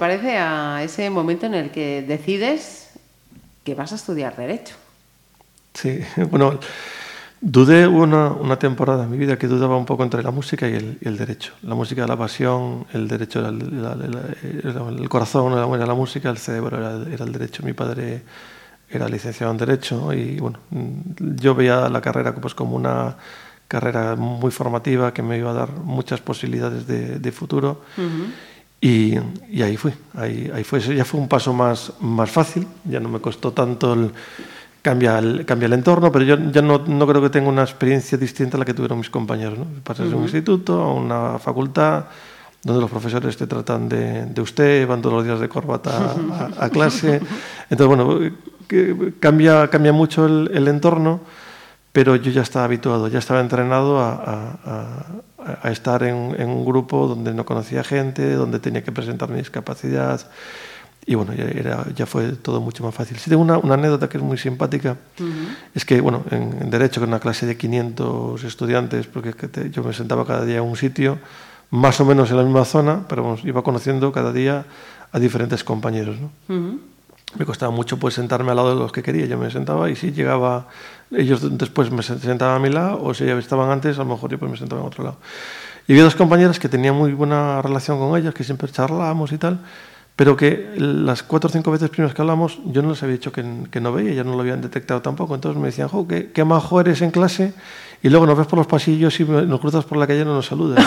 [0.00, 2.90] Parece, a ese momento en el que decides
[3.64, 4.74] que vas a estudiar Derecho.
[5.74, 6.58] Sí, bueno,
[7.40, 10.74] dudé una, una temporada en mi vida que dudaba un poco entre la música y
[10.74, 11.52] el, y el derecho.
[11.62, 15.86] La música era la pasión, el derecho era el, la- la- el corazón era, era
[15.86, 17.62] la música, el cerebro era, era el derecho.
[17.62, 18.22] Mi padre
[18.90, 20.58] era licenciado en Derecho y bueno,
[21.42, 23.16] yo veía la carrera pues, como una
[23.68, 27.82] carrera muy formativa que me iba a dar muchas posibilidades de, de futuro
[28.80, 29.14] y,
[29.50, 33.08] y ahí fui, ahí, ahí fue, ya fue un paso más, más fácil, ya no
[33.08, 34.12] me costó tanto el
[34.82, 38.16] cambia el, cambia el entorno, pero yo ya no, no creo que tenga una experiencia
[38.16, 39.58] distinta a la que tuvieron mis compañeros.
[39.58, 39.66] ¿no?
[39.84, 42.04] Pasas de un instituto a una facultad
[42.62, 46.14] donde los profesores te tratan de, de usted, van todos los días de corbata
[46.58, 47.20] a, a clase.
[47.70, 48.18] Entonces, bueno,
[48.68, 51.20] que cambia, cambia mucho el, el entorno,
[51.92, 55.06] pero yo ya estaba habituado, ya estaba entrenado a,
[55.62, 59.38] a- estar en, en un grupo donde no conocía gente, donde tenía que presentar mi
[59.38, 60.20] discapacidad.
[61.06, 63.16] Y bueno, ya, era, ya fue todo mucho más fácil.
[63.18, 64.96] Sí tengo una, una anécdota que es muy simpática.
[65.74, 69.48] Es que, bueno, en, en Derecho, que era una clase de 500 estudiantes, porque que
[69.48, 71.18] te- yo me sentaba cada día en un sitio,
[71.70, 74.66] más o menos en la misma zona, pero vamos, iba conociendo cada día
[75.12, 76.16] a diferentes compañeros.
[76.20, 76.30] ¿no?
[77.38, 79.24] Me costaba mucho pues sentarme al lado de los que quería.
[79.26, 80.66] Yo me sentaba y si llegaba,
[81.12, 84.30] ellos después me sentaban a mi lado, o si ya estaban antes, a lo mejor
[84.30, 85.16] yo pues me sentaba en otro lado.
[85.88, 89.38] Y había dos compañeras que tenía muy buena relación con ellas, que siempre charlábamos y
[89.38, 89.60] tal,
[90.14, 93.32] pero que las cuatro o cinco veces primeras que hablamos, yo no les había dicho
[93.32, 95.34] que, no veía, ellas no lo habían detectado tampoco.
[95.34, 97.54] Entonces me decían, jo, qué, qué majo eres en clase,
[98.02, 100.34] y luego nos ves por los pasillos y nos cruzas por la calle y no
[100.34, 100.84] nos saludas.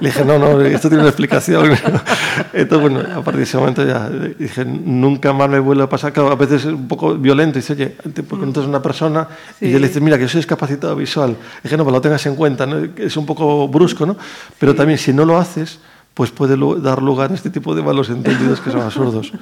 [0.00, 1.72] Le dije, no, no, esto tiene una explicación.
[2.52, 6.12] Entonces, bueno, a partir de ese momento ya dije, nunca más me vuelve a pasar.
[6.12, 7.58] Claro, a veces es un poco violento.
[7.58, 9.28] Dice, oye, te preguntas a una persona
[9.60, 11.36] y ya le dices, mira, que yo soy discapacitado visual.
[11.62, 12.66] Dije, no, pues lo tengas en cuenta.
[12.66, 12.88] ¿no?
[12.96, 14.16] Es un poco brusco, ¿no?
[14.58, 15.80] Pero también, si no lo haces,
[16.14, 19.32] pues puede dar lugar a este tipo de malos entendidos que son absurdos.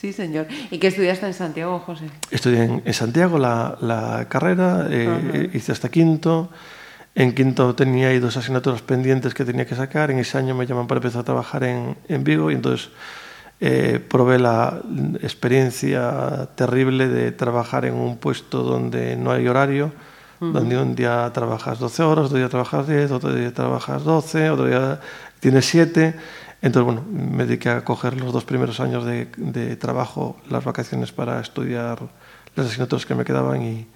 [0.00, 0.46] Sí, señor.
[0.70, 2.04] ¿Y qué estudiaste en Santiago, José?
[2.30, 6.50] Estudié en, en Santiago la, la carrera, eh, hice hasta quinto.
[7.16, 10.12] En quinto tenía ahí dos asignaturas pendientes que tenía que sacar.
[10.12, 12.90] En ese año me llaman para empezar a trabajar en, en Vigo y entonces
[13.58, 14.80] eh, probé la
[15.20, 19.90] experiencia terrible de trabajar en un puesto donde no hay horario,
[20.38, 24.66] donde un día trabajas 12 horas, otro día trabajas 10, otro día trabajas 12, otro
[24.66, 25.00] día
[25.40, 26.14] tienes 7.
[26.60, 31.12] Entonces, bueno, me dediqué a coger los dos primeros años de, de trabajo, las vacaciones
[31.12, 31.98] para estudiar
[32.56, 33.86] las asignaturas que me quedaban y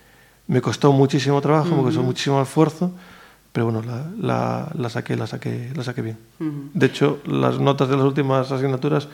[0.47, 2.93] me costó muchísimo trabajo, me costó muchísimo esfuerzo,
[3.53, 6.19] pero bueno, la, la, la saqué, la saqué, la saqué bien.
[6.39, 9.09] De hecho, las notas de las últimas asignaturas,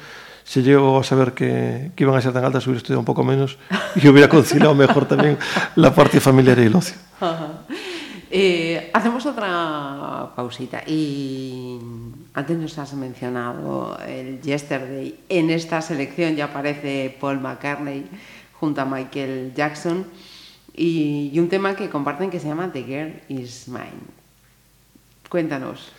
[0.45, 3.25] si llego a saber que, que iban a ser tan altas, hubiera estudiado un poco
[3.25, 3.59] menos
[3.97, 5.39] y hubiera conciliado mejor también
[5.75, 6.97] la parte familiar y el ocio.
[8.31, 11.79] Eh, hacemos otra pausita y
[12.35, 15.19] antes nos has mencionado el Yesterday.
[15.29, 18.07] En esta selección ya aparece Paul McCartney
[18.53, 20.07] junto a Michael Jackson
[20.75, 24.07] y, un tema que comparten que se llama The Girl Is Mine.
[25.29, 25.93] Cuéntanos.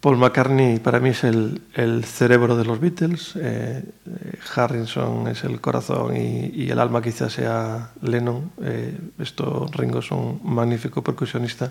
[0.00, 1.60] Paul McCartney para mí es el,
[2.04, 7.34] cerebro de los Beatles, eh, eh, Harrison es el corazón y, y el alma quizás
[7.34, 8.50] sea Lennon.
[8.62, 11.70] Eh, esto Ringo es un magnífico percusionista,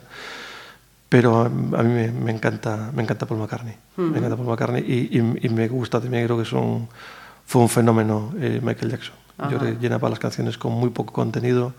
[1.10, 3.76] pero a, mí me, me encanta, me encanta Paul McCartney.
[3.97, 8.32] Me encanta Paul McCartney y, y- y me gusta también, creo que fue un fenómeno
[8.39, 9.16] eh, Michael Jackson.
[9.49, 9.66] Yo Ajá.
[9.66, 11.74] le llenaba las canciones con muy poco contenido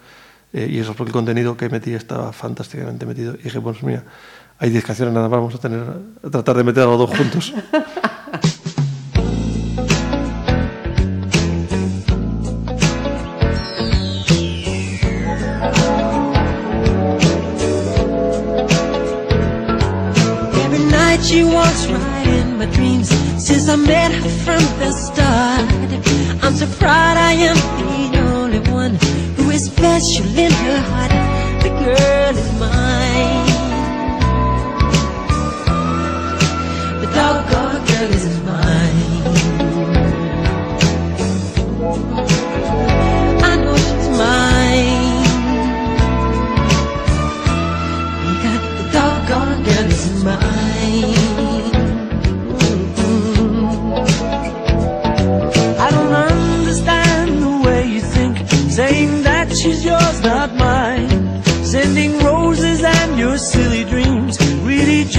[0.53, 3.35] eh, y eso es porque el contenido que metí estaba fantásticamente metido.
[3.35, 4.03] Y dije, pues mira,
[4.59, 5.81] hay 10 canciones nada más, vamos a, tener,
[6.27, 7.55] a tratar de meter a los dos juntos.
[23.51, 25.91] Since I met her from the start.
[26.41, 27.57] I'm so proud I am
[28.13, 28.95] the only one
[29.37, 31.11] Who is special in her heart.
[31.65, 33.47] The girl is mine.
[37.01, 38.70] The doggone girl is mine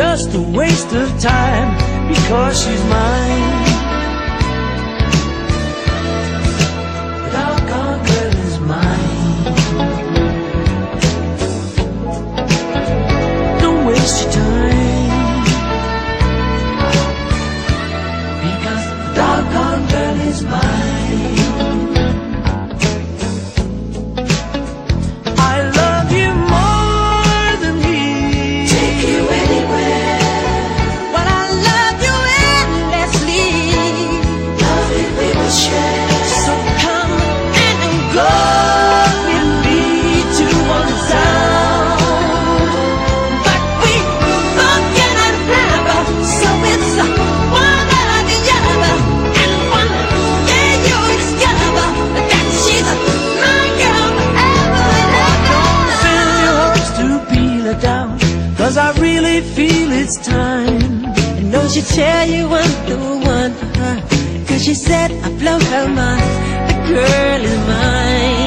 [0.01, 1.77] just a waste of time,
[2.07, 3.90] because she's mine.
[60.11, 61.05] It's time.
[61.37, 62.97] And don't she tell you I'm the
[63.35, 64.45] one for her?
[64.47, 66.31] Cause she said I blow her mind.
[66.69, 68.40] The girl is mine.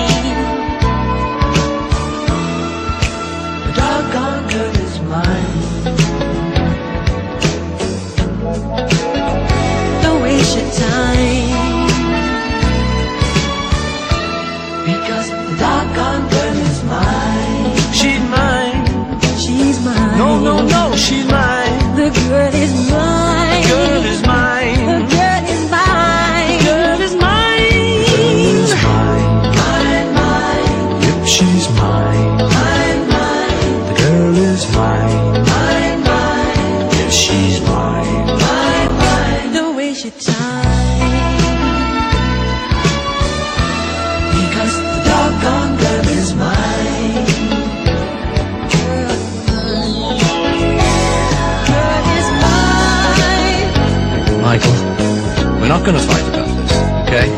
[55.84, 56.72] Not going to fight about this,
[57.04, 57.28] okay?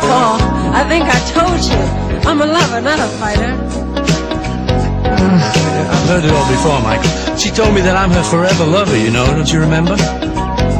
[0.00, 0.40] Paul,
[0.72, 1.76] I think I told you.
[2.24, 3.52] I'm a lover, not a fighter.
[5.92, 7.36] I've heard it all before, Michael.
[7.36, 9.96] She told me that I'm her forever lover, you know, don't you remember?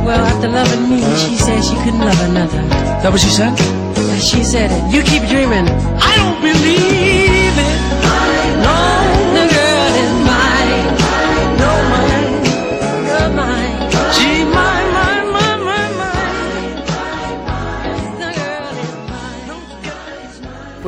[0.06, 1.16] Well, after loving me, uh.
[1.18, 2.62] she said she couldn't love another.
[3.02, 3.52] that what she said?
[4.18, 4.80] She said it.
[4.94, 5.68] You keep dreaming.
[6.00, 6.91] I don't believe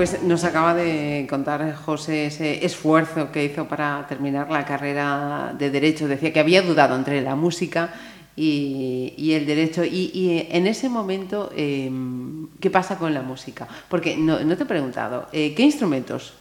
[0.05, 5.71] Pues nos acaba de contar José ese esfuerzo que hizo para terminar la carrera de
[5.71, 6.07] Derecho.
[6.07, 7.95] Decía que había dudado entre la música
[8.37, 9.83] y, y el Derecho.
[9.83, 11.91] Y, y en ese momento, eh,
[12.61, 13.67] ¿qué pasa con la música?
[13.89, 16.35] Porque no, no te he preguntado, eh, ¿qué instrumentos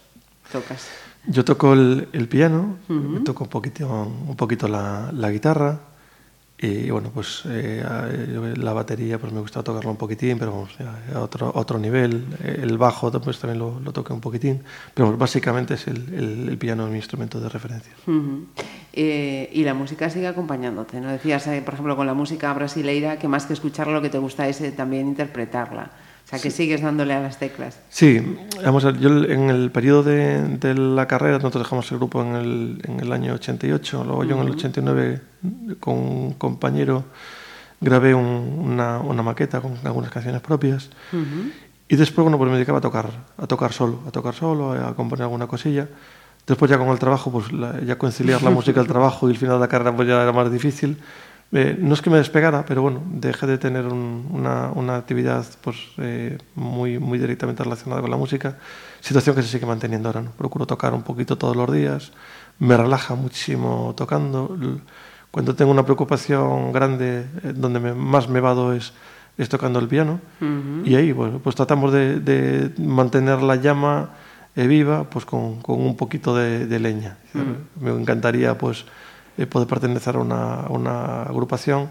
[0.51, 0.89] tocas?
[1.27, 2.79] Yo toco el, el piano,
[3.23, 3.87] toco un poquito,
[4.27, 5.79] un poquito la, la guitarra
[6.65, 7.83] y bueno, pues eh,
[8.57, 10.69] la batería pues me gusta tocarlo un poquitín, pero vamos,
[11.15, 12.25] otro, otro nivel.
[12.43, 16.87] El bajo pues también lo, lo un poquitín, pero básicamente es el, el- el piano
[16.87, 17.93] mi instrumento de referencia.
[18.07, 18.45] Ujú.
[18.93, 21.09] Eh, y la música sigue acompañándote, ¿no?
[21.11, 24.19] Decías, eh, por ejemplo, con la música brasileira, que más que escucharla, lo que te
[24.19, 25.91] gusta es eh, también interpretarla.
[26.25, 27.77] O sea, que sigues dándole a las teclas.
[27.89, 31.97] Sí, vamos a ver, yo en el periodo de, de la carrera, nosotros dejamos el
[31.97, 35.21] grupo en el, en el año 88, luego yo en el 89
[35.79, 37.03] con un compañero
[37.81, 40.89] grabé un- una, una maqueta con algunas canciones propias
[41.89, 44.95] y después bueno, pues me dedicaba a tocar, a tocar solo, a tocar solo, a
[44.95, 45.87] componer alguna cosilla.
[46.47, 49.37] Después ya con el trabajo, pues la- ya conciliar la música, el trabajo y el
[49.37, 50.97] final de la carrera pues ya era más difícil.
[51.55, 55.45] Eh, no es que me despegara, pero bueno, dejé de tener un- una, una actividad
[55.61, 58.57] pues, eh, muy, muy directamente relacionada con la música,
[59.01, 60.21] situación que se sigue manteniendo ahora.
[60.21, 60.31] ¿no?
[60.31, 62.11] Procuro tocar un poquito todos los días,
[62.59, 64.57] me relaja muchísimo tocando.
[65.31, 68.93] Cuando tengo una preocupación grande, eh, donde me- más me vado es,
[69.37, 70.19] es tocando el piano.
[70.85, 74.09] Y ahí bueno, pues tratamos de, de mantener la llama
[74.55, 77.17] viva pues con, con un poquito de, de leña.
[77.79, 78.85] Me encantaría pues
[79.37, 81.89] eh, poder pertenecer a una, a una agrupación,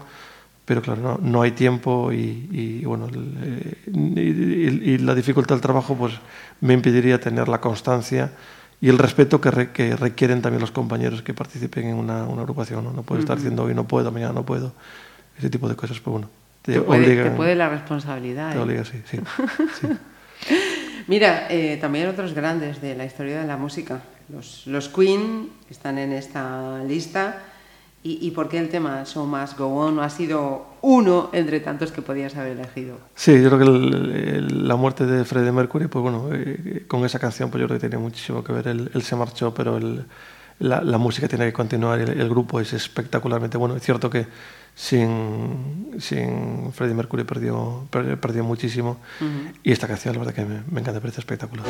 [0.65, 5.13] pero claro, no, no hay tiempo y, y, bueno, el, eh, y, y- y la
[5.13, 6.13] dificultad del trabajo pues
[6.61, 8.31] me impediría tener la constancia
[8.79, 12.41] y el respeto que, re- que requieren también los compañeros que participen en una, una
[12.43, 12.83] agrupación.
[12.83, 14.73] No, no puedo estar diciendo hoy no puedo, mañana no puedo.
[15.37, 16.29] Ese tipo de cosas, pues bueno,
[16.61, 17.29] te, Te puede, obligan.
[17.31, 18.51] te puede la responsabilidad.
[18.51, 18.61] te ¿eh?
[18.61, 19.19] obliga, sí, sí,
[19.81, 19.87] sí.
[21.07, 24.01] Mira, eh, también otros grandes de la historia de la música.
[24.33, 27.43] Los, los Queen están en esta lista.
[28.05, 31.93] ¿Y, y por qué el tema Show Must Go On ha sido uno entre tantos
[31.93, 32.97] que podías haber elegido?
[33.15, 37.05] Sí, yo creo que el- el- la muerte de Freddie Mercury, pues bueno, eh, con
[37.05, 38.67] esa canción pues yo creo que tiene muchísimo que ver.
[38.67, 39.79] Él, él se marchó, pero
[40.59, 43.77] la, la música tiene que continuar y el, el grupo es espectacularmente bueno.
[43.77, 44.27] Es cierto que
[44.75, 48.97] sin, sin Freddie Mercury perdió, per- perdió muchísimo
[49.63, 51.65] y esta canción la verdad que me, me encanta, me parece espectacular.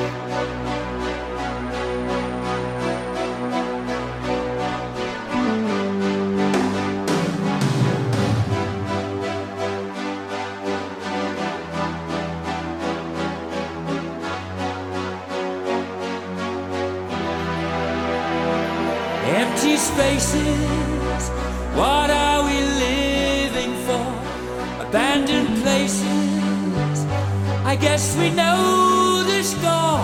[28.23, 30.03] we know the score.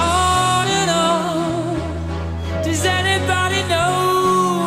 [0.00, 2.62] On and on.
[2.64, 3.92] Does anybody know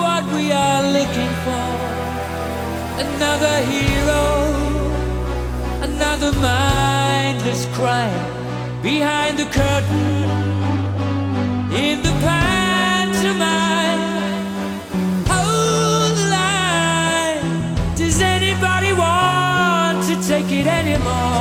[0.05, 1.69] what we are looking for?
[3.05, 4.25] Another hero,
[5.89, 8.25] another mindless crime
[8.83, 10.29] behind the curtain
[11.83, 14.03] in the pantomime.
[15.33, 17.95] Hold the line.
[17.95, 21.32] Does anybody want to take it anymore?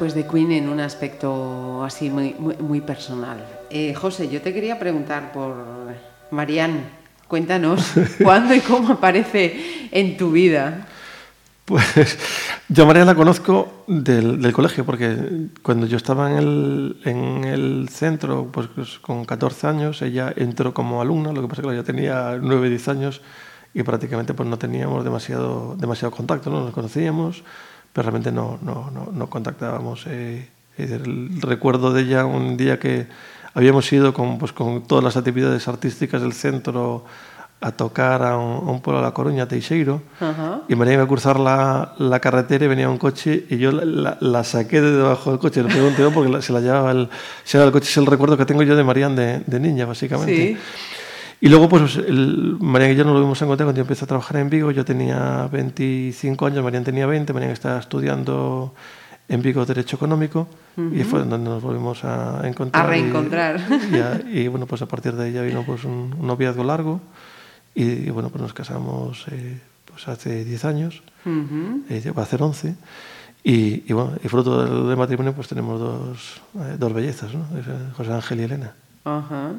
[0.00, 3.44] Después de Queen en un aspecto así muy, muy, muy personal.
[3.68, 5.54] Eh, José, yo te quería preguntar por
[6.30, 6.84] Marianne.
[7.28, 7.92] Cuéntanos
[8.22, 10.86] cuándo y cómo aparece en tu vida.
[11.66, 12.16] Pues
[12.70, 17.44] yo a María la conozco del, del colegio, porque cuando yo estaba en el, en
[17.44, 21.68] el centro, pues, pues, con 14 años, ella entró como alumna, lo que pasa es
[21.68, 23.20] que yo tenía 9, 10 años
[23.74, 26.64] y prácticamente pues no teníamos demasiado, demasiado contacto, ¿no?
[26.64, 27.44] nos conocíamos,
[27.92, 30.04] pero realmente no, no, no, no contactábamos.
[30.06, 33.06] eh, el recuerdo de ella un día que
[33.54, 37.04] habíamos ido con, pues, con todas las actividades artísticas del centro
[37.62, 40.00] a tocar a un, a un pueblo de La Coruña, Teixeiro,
[40.68, 43.84] y María iba a cruzar la, la carretera y venía un coche y yo la,
[43.84, 47.10] la- la saqué de debajo del coche, le pregunté porque se la llevaba el,
[47.44, 50.34] se el coche, es el recuerdo que tengo yo de Marían de, de niña, básicamente.
[50.54, 50.58] Sí.
[51.42, 54.04] Y luego, pues, el, Marían y yo nos lo vimos a encontrar cuando yo empecé
[54.04, 54.70] a trabajar en Vigo.
[54.72, 57.32] Yo tenía 25 años, Marían tenía 20.
[57.32, 58.74] Marían estaba estudiando
[59.28, 60.48] en Vigo Derecho Económico
[60.92, 62.84] y fue donde nos volvimos a encontrar.
[62.84, 63.60] A y- reencontrar.
[63.92, 66.64] Y, a- y, bueno, pues a partir de ahí ya vino pues, un, un noviazgo
[66.64, 67.00] largo
[67.74, 71.82] y, y, bueno, pues nos casamos eh, pues hace 10 años, Ujú.
[71.88, 72.74] eh, va a hacer 11.
[73.44, 77.40] Y, y bueno, y fruto del, del matrimonio pues tenemos dos, eh, dos bellezas, ¿no?
[77.56, 77.62] Eh,
[77.96, 78.74] José Ángel y Elena.
[79.04, 79.52] Ajá.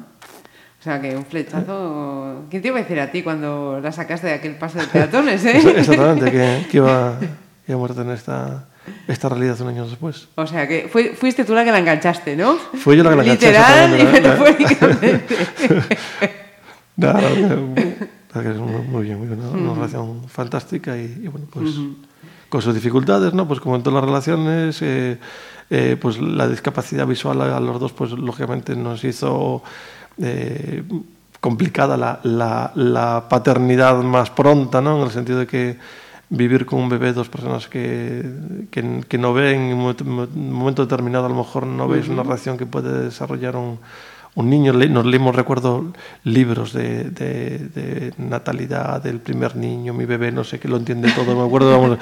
[0.82, 2.42] O sea, que un flechazo...
[2.50, 5.44] ¿Quién te iba a decir a ti cuando la sacaste de aquel paso de peatones,
[5.44, 5.58] eh?
[5.78, 7.20] Exactamente, que, que iba,
[7.68, 8.64] íbamos a tener esta,
[9.06, 10.26] esta realidad un año después.
[10.34, 12.56] O sea, que fui- fuiste tú la que la enganchaste, ¿no?
[12.56, 15.20] Fui yo la que la enganché, Literal y metafóricamente.
[16.96, 21.70] Nada, que es muy, bien, muy bien, una, relación fantástica y, y, bueno, pues
[22.48, 23.46] con sus dificultades, ¿no?
[23.46, 25.16] Pues como en todas las relaciones, eh,
[25.70, 29.62] eh, pues la discapacidad visual a, a los dos, pues lógicamente nos hizo
[30.20, 30.82] eh,
[31.40, 34.98] complicada la, la, la paternidad más pronta, ¿no?
[34.98, 35.78] En el sentido de que
[36.28, 38.24] vivir con un bebé, dos personas que,
[38.70, 42.08] que, que no ven, en un momento, un momento determinado a lo mejor no veis
[42.08, 43.78] una reacción que puede desarrollar un,
[44.34, 44.72] un niño.
[44.72, 45.92] Le- Nos leímos, recuerdo,
[46.24, 51.10] libros de, de, de natalidad del primer niño, mi bebé, no sé qué, lo entiende
[51.12, 51.34] todo.
[51.36, 51.98] Me acuerdo vamos,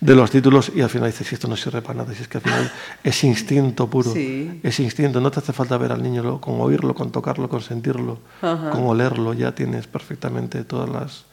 [0.00, 2.28] de los títulos y al final dices, "Si esto no sirve para nada, si es
[2.28, 2.70] que al final
[3.04, 4.12] es instinto puro.
[4.12, 4.60] Sí.
[4.62, 8.18] Es instinto, no te hace falta ver al niño, con oírlo, con tocarlo, con sentirlo,
[8.42, 8.70] Ajá.
[8.70, 11.24] con olerlo, ya tienes perfectamente todas las,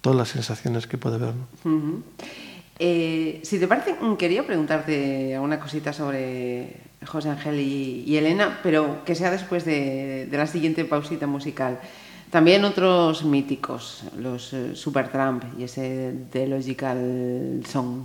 [0.00, 1.32] todas las sensaciones que puede ver.
[2.78, 8.60] Eh, si te parece, mm, quería preguntarte alguna cosita sobre José Ángel y, y Elena,
[8.62, 11.80] pero que sea después de, de la siguiente pausita musical.
[12.30, 18.04] También otros míticos, los eh, Supertramp y ese The Logical Song,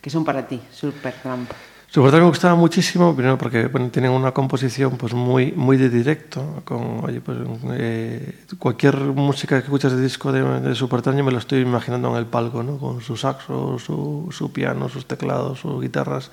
[0.00, 1.50] que son para ti, Supertramp.
[1.92, 6.62] Supertramp me gustaba muchísimo, primero porque bueno, tienen una composición pues muy, muy de directo,
[6.64, 7.36] con oye, pues,
[7.72, 12.16] eh, cualquier música que escuchas de disco de, de yo me lo estoy imaginando en
[12.16, 12.78] el palco, ¿no?
[12.78, 16.30] con su saxo, su, su piano, sus teclados, sus guitarras.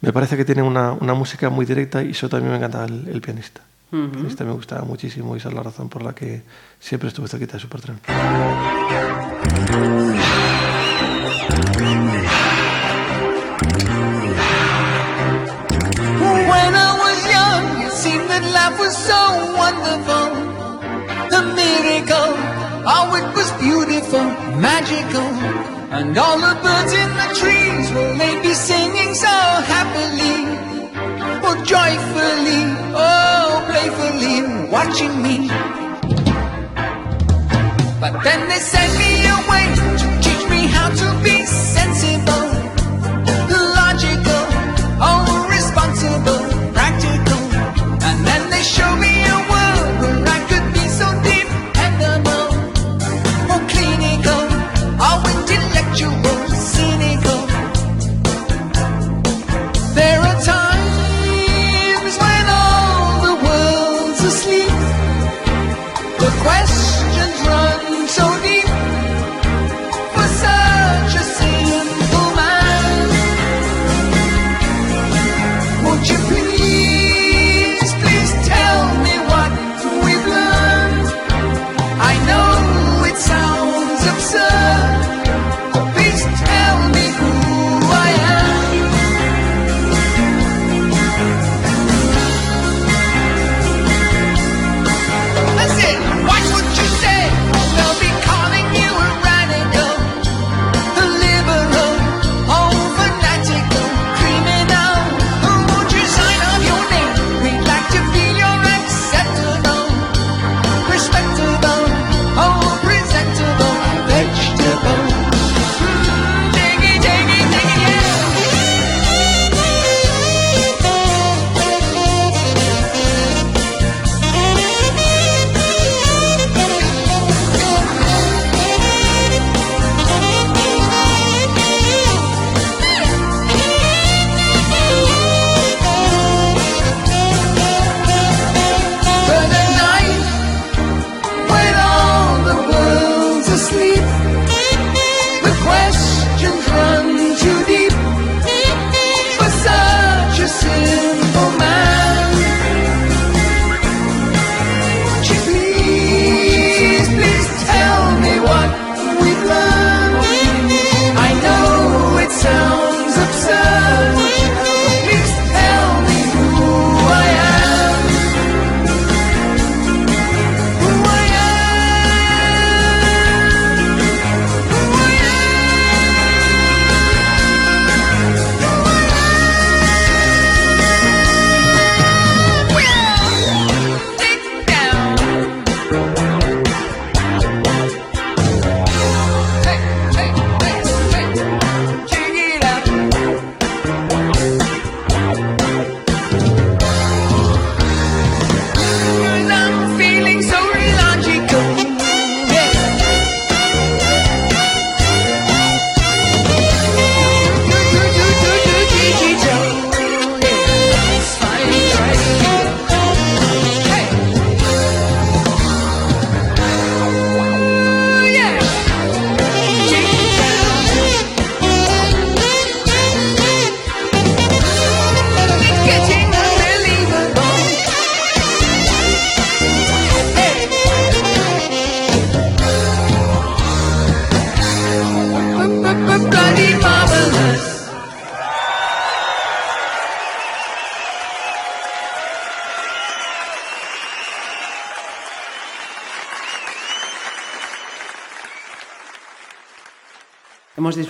[0.00, 3.08] Me parece que tienen una, una música muy directa y eso también me encanta el,
[3.08, 3.62] el pianista.
[3.90, 6.42] El pianista me gustaba muchísimo y esa es la razón por la que
[6.78, 7.98] siempre estuve cerquita de Supertramp.
[18.88, 19.22] Was so
[19.62, 20.28] wonderful.
[21.38, 22.32] A miracle,
[22.94, 24.24] oh, it was beautiful,
[24.56, 25.28] magical.
[25.96, 29.36] And all the birds in the trees, well, they'd be singing so
[29.72, 30.38] happily,
[31.46, 32.62] or joyfully,
[32.96, 34.36] oh, playfully,
[34.72, 35.36] watching me.
[38.00, 41.37] But then they sent me away to teach me how to be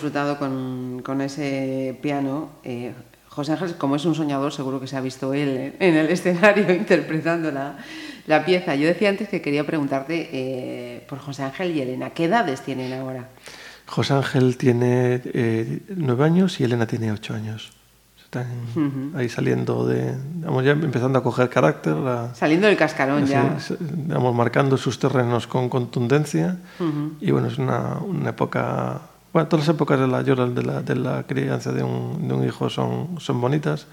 [0.02, 2.50] disfrutado con, con ese piano.
[2.62, 2.92] eh,
[3.28, 6.72] José Ángel, como es un soñador, seguro que se ha visto él en el escenario
[6.72, 7.76] interpretando la,
[8.26, 8.74] la pieza.
[8.76, 12.10] Yo decía antes que quería preguntarte eh, por José Ángel y Elena.
[12.10, 13.28] ¿Qué edades tienen ahora?
[13.86, 17.72] José Ángel tiene eh, nueve años y Elena tiene ocho años.
[18.22, 18.46] Están
[19.16, 23.54] ahí saliendo de, vamos ya empezando a coger carácter, a- Saliendo del cascarón así, ya.
[23.56, 26.58] s- digamos, marcando sus terrenos con contundencia.
[27.20, 29.00] Y bueno, es una, una época,
[29.32, 32.34] bueno, todas las épocas de la, yo de la, de la crianza de un, de
[32.34, 33.86] un hijo son, son bonitas.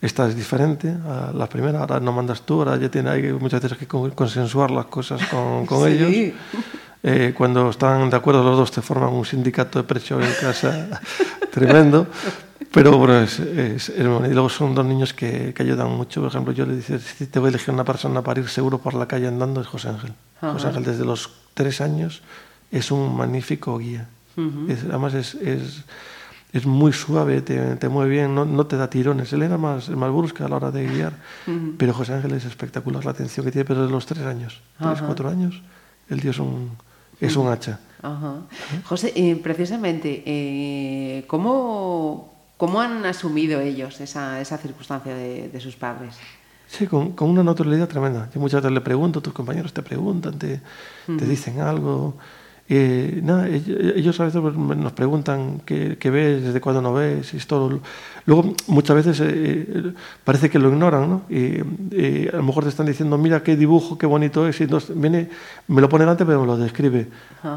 [0.00, 3.60] Esta es diferente a la primera, ahora no mandas tú, ahora ya tiene, hay muchas
[3.62, 5.92] veces que con- consensuar las cosas con, con Sí.
[5.94, 6.34] ellos.
[7.06, 10.88] Eh, cuando están de acuerdo los dos te forman un sindicato de presión en casa
[11.52, 12.06] tremendo.
[12.72, 14.30] Pero bueno, es, es- es bonito.
[14.30, 16.20] Y luego son dos niños que, que ayudan mucho.
[16.22, 18.78] Por ejemplo, yo le dice, si te voy a elegir una persona para ir seguro
[18.78, 20.14] por la calle andando, es José Ángel.
[20.40, 22.22] José Ángel desde los tres años
[22.72, 24.08] es un magnífico guía.
[24.68, 25.84] Es- además es, es,
[26.52, 29.32] es muy suave, te, te mueve bien, no, no te da tirones.
[29.32, 31.12] Él era más, más brusca a la hora de guiar,
[31.78, 35.00] pero José Ángel es espectacular la atención que tiene, pero desde los tres años, tres,
[35.06, 35.62] cuatro años,
[36.08, 36.70] el tío es un,
[37.20, 37.80] es un hacha.
[38.84, 45.74] José, eh, precisamente, eh, ¿cómo, ¿cómo han asumido ellos esa, esa circunstancia de, de sus
[45.76, 46.14] padres?
[46.66, 48.28] Sí, con, con una naturalidad tremenda.
[48.34, 50.60] Yo muchas veces le pregunto, tus compañeros te preguntan, te,
[51.06, 52.16] te dicen algo.
[52.66, 56.94] Eh, nada, ell- ellos a veces pues, nos preguntan qué, qué ves, desde cuándo no
[56.94, 57.80] ves, y esto.
[58.24, 59.26] Luego, muchas veces eh,
[59.68, 59.92] eh,
[60.24, 61.22] parece que lo ignoran, ¿no?
[61.28, 61.60] Y,
[61.94, 64.98] y a lo mejor te están diciendo, mira qué dibujo, qué bonito es, y entonces
[64.98, 65.28] viene,
[65.68, 67.08] me lo pone delante, pero me lo describe.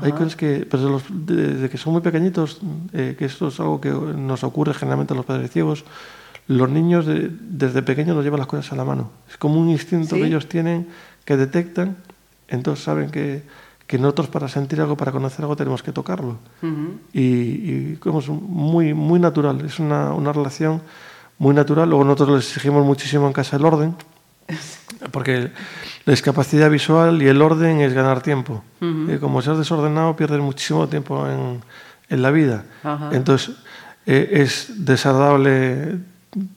[0.01, 2.59] Hay cosas que, pero los- desde que son muy pequeñitos,
[2.91, 5.85] eh, que esto es algo que nos ocurre generalmente a los padres ciegos,
[6.49, 9.09] los niños de- desde pequeños nos llevan las cosas a la mano.
[9.29, 10.21] Es como un instinto ¿Sí?
[10.21, 10.87] que ellos tienen,
[11.23, 11.95] que detectan,
[12.49, 13.43] entonces saben que,
[13.87, 16.37] que nosotros para sentir algo, para conocer algo, tenemos que tocarlo.
[17.13, 20.81] Y, y como es muy, muy natural, es una, una relación
[21.39, 21.89] muy natural.
[21.89, 23.95] Luego nosotros les exigimos muchísimo en casa el orden,
[25.11, 25.51] porque
[26.05, 28.61] la discapacidad visual y el orden es ganar tiempo.
[28.81, 31.61] Eh, como seas desordenado, pierdes muchísimo tiempo en,
[32.09, 32.65] en la vida.
[33.11, 33.55] Entonces,
[34.05, 35.97] eh, es desagradable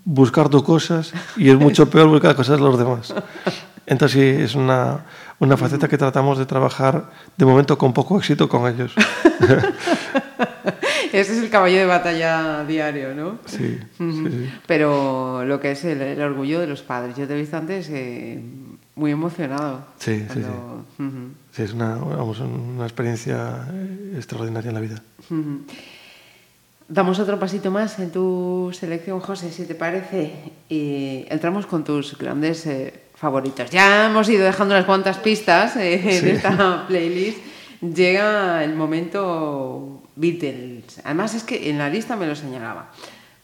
[0.04, 3.14] buscar tus cosas y es mucho peor buscar cosas de los demás.
[3.86, 5.00] Entonces, sí, es una,
[5.40, 8.94] una faceta que tratamos de trabajar de momento con poco éxito con ellos.
[11.12, 13.38] Ese es el caballo de batalla diario, ¿no?
[13.46, 14.50] Sí, sí, sí.
[14.66, 17.16] Pero lo que es el, el orgullo de los padres.
[17.16, 18.40] Yo te he visto antes eh,
[18.94, 19.86] muy emocionado.
[19.98, 21.30] Sí, sí, Ujú.
[21.52, 25.02] Sí, es una, vamos, una experiencia eh, extraordinaria en la vida.
[26.86, 30.52] Damos otro pasito más en tu selección, José, si te parece.
[30.68, 33.68] Y entramos con tus grandes eh, favoritos.
[33.70, 37.38] Ya hemos ido dejando unas cuantas pistas eh, en esta playlist.
[37.82, 41.00] Llega el momento Beatles.
[41.04, 42.90] Además es que en la lista me lo señalaba.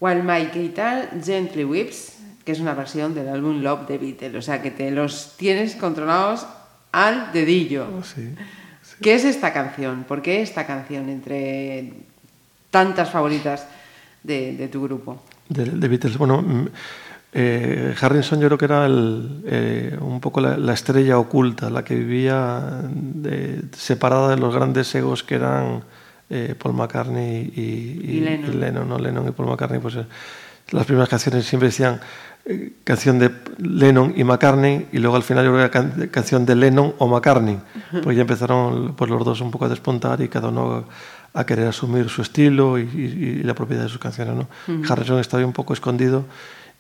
[0.01, 4.35] While My Guitar Gently Whips, que es una versión del álbum Love de Beatles.
[4.35, 6.47] O sea que te los tienes controlados
[6.93, 8.03] al dedillo.
[8.03, 8.35] Sí.
[9.03, 10.05] ¿Qué es esta canción?
[10.05, 11.93] ¿Por qué esta canción entre
[12.71, 13.67] tantas favoritas
[14.23, 15.23] de, de tu grupo?
[15.51, 16.17] De, de Beatles.
[16.17, 16.69] Bueno, mm,
[17.39, 21.85] eh, Harrison yo creo que era el, eh, un poco la, la estrella oculta, la
[21.85, 25.83] que vivía de- separada de los grandes egos que eran
[26.31, 28.21] eh, Paul McCartney y, Y
[28.55, 28.89] Lennon.
[28.89, 28.99] ¿no?
[28.99, 29.81] Lennon y Paul McCartney.
[29.81, 30.07] Pues, eh,
[30.71, 32.01] las primeras canciones siempre decían
[32.85, 36.47] canción de Lennon y McCartney y luego al final yo creo que era can- canción
[36.47, 37.59] de Lennon o McCartney.
[38.03, 40.85] Pues ya empezaron pues, los dos un poco a despuntar y cada uno
[41.35, 44.35] a querer asumir su estilo y, la propiedad de sus canciones.
[44.37, 44.49] ¿no?
[44.89, 46.25] Harrison estaba un poco escondido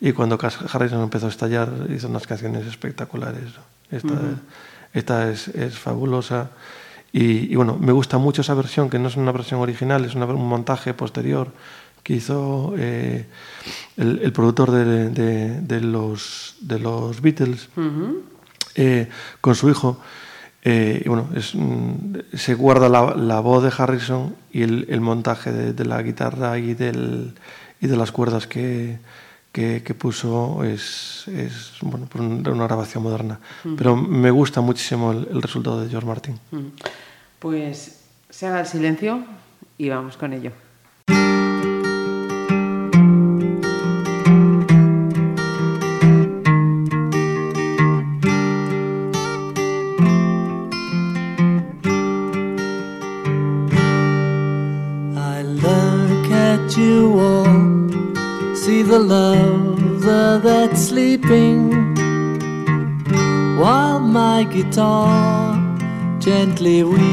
[0.00, 0.38] y cuando
[0.72, 3.44] Harrison empezó a estallar hizo unas canciones espectaculares.
[3.44, 3.96] ¿no?
[3.96, 4.14] Esta,
[4.92, 6.50] esta es, es fabulosa.
[7.12, 10.14] Y, y bueno, me gusta mucho esa versión, que no es una versión original, es
[10.14, 11.48] una- un montaje posterior
[12.02, 13.26] que hizo eh,
[13.96, 17.68] el, el productor de, de- de los, de los Beatles
[18.74, 19.08] eh,
[19.40, 19.98] con su hijo.
[20.62, 21.94] Eh, y bueno, es, mm,
[22.34, 26.58] se guarda la, la voz de Harrison y el, el montaje de, de la guitarra
[26.58, 27.34] y, del,
[27.80, 28.98] y de las cuerdas que,
[29.56, 33.40] que, que puso es, es bueno, una grabación moderna.
[33.78, 36.38] Pero me gusta muchísimo el, el resultado de George Martin.
[37.38, 39.24] Pues se haga el silencio
[39.78, 40.52] y vamos con ello.
[58.96, 61.70] The lover that's sleeping,
[63.60, 65.54] while my guitar
[66.18, 67.06] gently weeps.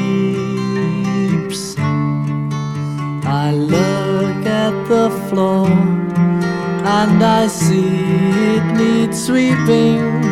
[3.25, 7.97] I look at the floor and I see
[8.55, 10.23] it needs sweeping.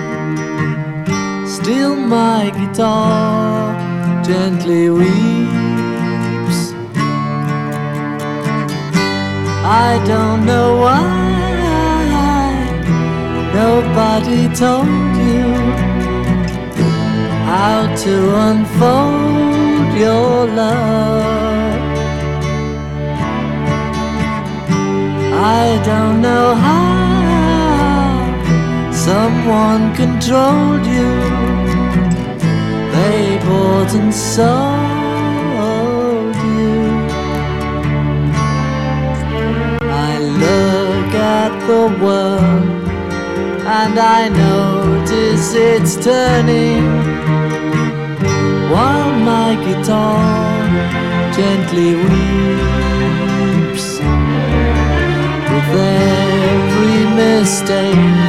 [1.46, 3.76] Still, my guitar
[4.24, 6.60] gently weeps.
[9.64, 11.21] I don't know why
[13.66, 15.46] nobody told you
[17.52, 18.14] how to
[18.48, 21.82] unfold your love.
[25.62, 26.92] I don't know how
[29.08, 31.12] someone controlled you.
[32.96, 34.72] They bought and sold
[36.50, 36.74] you.
[40.08, 40.12] I
[40.44, 42.81] look at the world
[43.72, 46.84] and I notice it's turning.
[48.70, 50.20] While my guitar
[51.38, 53.88] gently weeps
[55.52, 58.20] with every mistake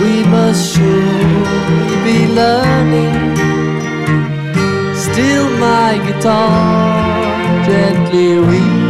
[0.00, 3.16] we must surely be learning.
[5.06, 8.85] Still my guitar gently weeps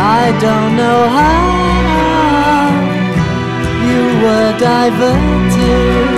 [0.00, 2.68] I don't know how
[3.88, 6.14] you were diverted,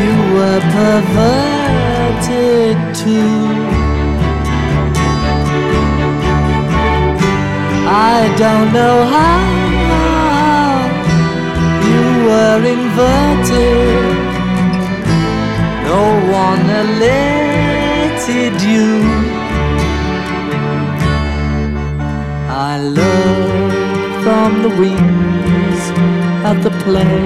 [0.00, 1.94] you were perverted
[2.96, 3.38] too.
[7.86, 9.42] I don't know how
[11.88, 14.16] you were inverted,
[15.86, 16.02] no
[16.42, 19.33] one alerted you.
[22.74, 25.82] I look from the wings
[26.50, 27.22] at the play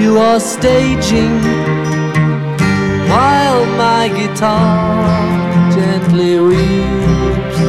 [0.00, 1.34] you are staging
[3.10, 5.02] while my guitar
[5.74, 7.60] gently weeps.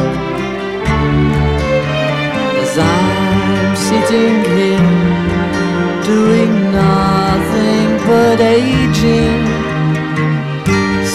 [2.62, 4.94] As I'm sitting here
[6.14, 9.42] doing nothing but aging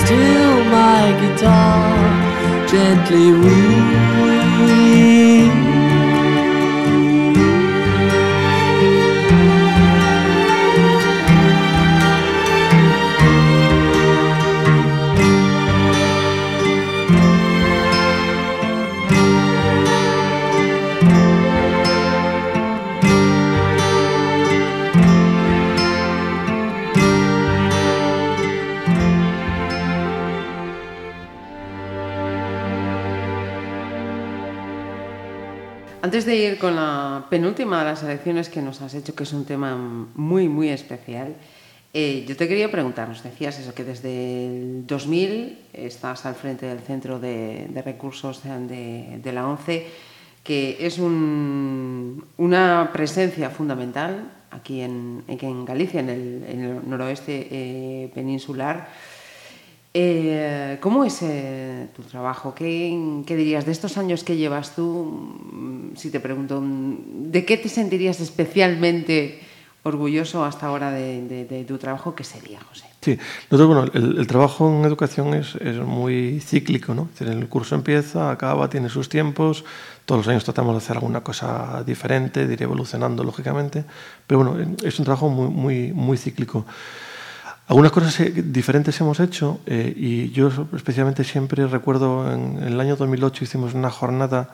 [0.01, 4.03] still my guitar gently weeps
[36.33, 39.45] de ir con la penúltima de las elecciones que nos has hecho, que es un
[39.45, 39.77] tema
[40.15, 41.35] muy, muy especial,
[41.95, 46.65] eh, yo te quería preguntar, nos decías eso, que desde el 2000 estás al frente
[46.65, 49.87] del Centro de, de Recursos de, de la ONCE,
[50.43, 57.47] que es un- una presencia fundamental aquí en, en Galicia, en el, en el noroeste
[57.51, 58.89] eh, peninsular.
[59.95, 62.55] Eh, ¿Cómo es eh, tu trabajo?
[62.55, 65.05] ¿Qué, qué dirías de estos años que llevas tú?
[65.53, 69.41] Mm, Si te pregunto, mm, ¿de qué te sentirías especialmente
[69.83, 72.15] orgulloso hasta ahora de, de- de tu trabajo?
[72.15, 72.87] ¿Qué sería, José?
[73.03, 73.19] Sí,
[73.51, 77.09] nosotros, bueno, el, el trabajo en educación es, es muy cíclico, ¿no?
[77.13, 79.65] Es decir, el curso empieza, acaba, tiene sus tiempos,
[80.07, 83.85] todos los años tratamos de hacer alguna cosa diferente, de ir evolucionando, lógicamente,
[84.27, 86.65] pero bueno, es un trabajo muy, muy, muy cíclico.
[87.69, 92.81] Algunas cosas eh, diferentes hemos hecho eh, y yo especialmente siempre recuerdo en, en el
[92.81, 94.51] año 2008 hicimos una jornada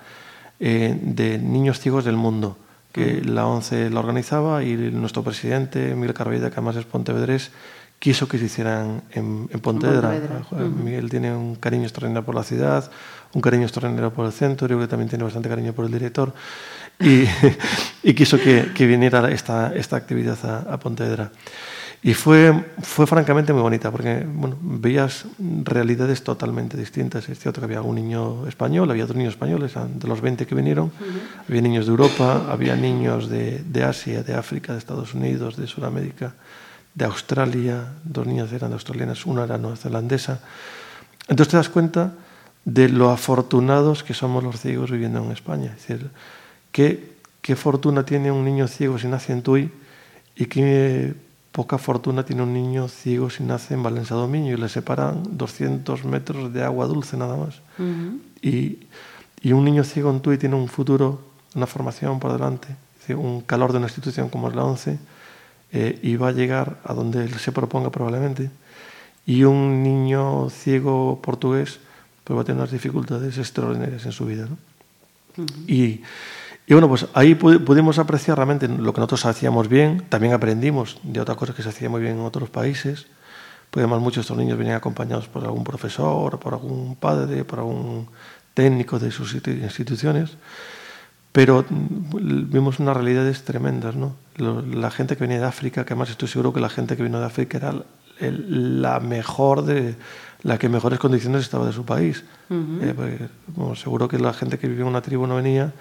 [0.61, 2.59] eh, de niños ciegos del mundo
[2.93, 7.51] que la ONCE la organizaba y nuestro presidente Miguel Carvalleda, que además es pontevedrés,
[7.99, 10.19] quiso que se hicieran en, en Pontevedra.
[10.83, 12.91] Miguel tiene un cariño extraordinario por la ciudad,
[13.35, 15.93] un cariño extraordinario por el centro, yo creo que también tiene bastante cariño por el
[15.93, 16.33] director
[16.99, 17.25] y,
[18.03, 21.31] y quiso que, que viniera esta, esta actividad a, a Pontevedra.
[22.01, 25.25] Y fue, fue francamente muy bonita, porque bueno, veías
[25.65, 27.29] realidades totalmente distintas.
[27.29, 30.55] Es cierto que había un niño español, había dos niños españoles, de los 20 que
[30.55, 30.93] vinieron,
[31.49, 35.67] había niños de Europa, había niños de, de Asia, de África, de Estados Unidos, de
[35.67, 36.35] Sudamérica,
[36.95, 40.41] de Australia, dos niñas eran australianas, una era neozelandesa.
[41.27, 42.13] Entonces te das cuenta
[42.65, 45.75] de lo afortunados que somos los ciegos viviendo en España.
[45.77, 46.11] Es decir,
[46.71, 49.71] qué, qué fortuna tiene un niño ciego si nace en Tui
[50.37, 51.15] y qué
[51.59, 56.05] poca fortuna tiene un niño ciego si nace en Valencia Dominio y le separan 200
[56.05, 57.61] metros de agua dulce nada más.
[58.41, 58.87] y,
[59.43, 61.21] y un niño ciego en Tui tiene un futuro,
[61.57, 62.69] una formación por delante,
[63.09, 65.01] un calor de una institución como es la ONCE
[65.73, 68.53] eh, y va a llegar a donde se proponga probablemente.
[69.27, 71.81] Y un niño ciego portugués
[72.23, 74.47] pues va a tener unas dificultades extraordinarias en su vida.
[74.47, 75.45] ¿no?
[75.67, 76.03] Y,
[76.69, 80.99] y bueno, pues ahí pu- pudimos apreciar realmente lo que nosotros hacíamos bien, también aprendimos
[81.03, 83.07] de otras cosas que se hacían muy bien en otros países,
[83.73, 88.09] además muchos de estos niños venían acompañados por algún profesor, por algún padre, por algún
[88.55, 90.37] técnico de sus instituciones,
[91.33, 94.17] pero mm, vimos unas realidades tremendas, ¿no?
[94.37, 97.21] La gente que venía de África, que además estoy seguro que la gente que vino
[97.21, 97.75] de África era
[98.21, 99.95] la mejor de
[100.43, 102.25] la que en mejores condiciones estaba de su país.
[102.51, 105.73] Eh, bueno, seguro que la gente que vivía en una tribu no venía,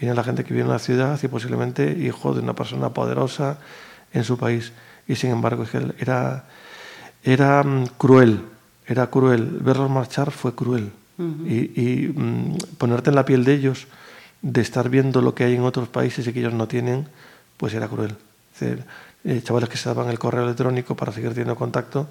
[0.00, 3.58] venía la gente que vivía en una ciudad y posiblemente hijo de una persona poderosa
[4.12, 4.72] en su país.
[5.06, 5.64] Y sin embargo,
[5.98, 6.44] era,
[7.22, 8.42] era mm, cruel,
[8.86, 9.58] era cruel.
[9.60, 10.92] Verlos marchar fue cruel.
[11.16, 13.86] Y, y, mm, ponerte en la piel de ellos,
[14.42, 17.06] de estar viendo lo que hay en otros países y que ellos no tienen,
[17.56, 18.16] pues era cruel.
[18.52, 18.84] Es decir,
[19.24, 22.08] eh, chavales que se daban el correo electrónico para seguir teniendo contacto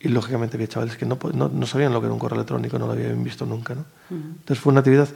[0.00, 2.78] y lógicamente había chavales que no, no, no sabían lo que era un correo electrónico,
[2.78, 3.74] no lo habían visto nunca.
[3.74, 3.84] ¿no?
[4.10, 5.08] Entonces fue una actividad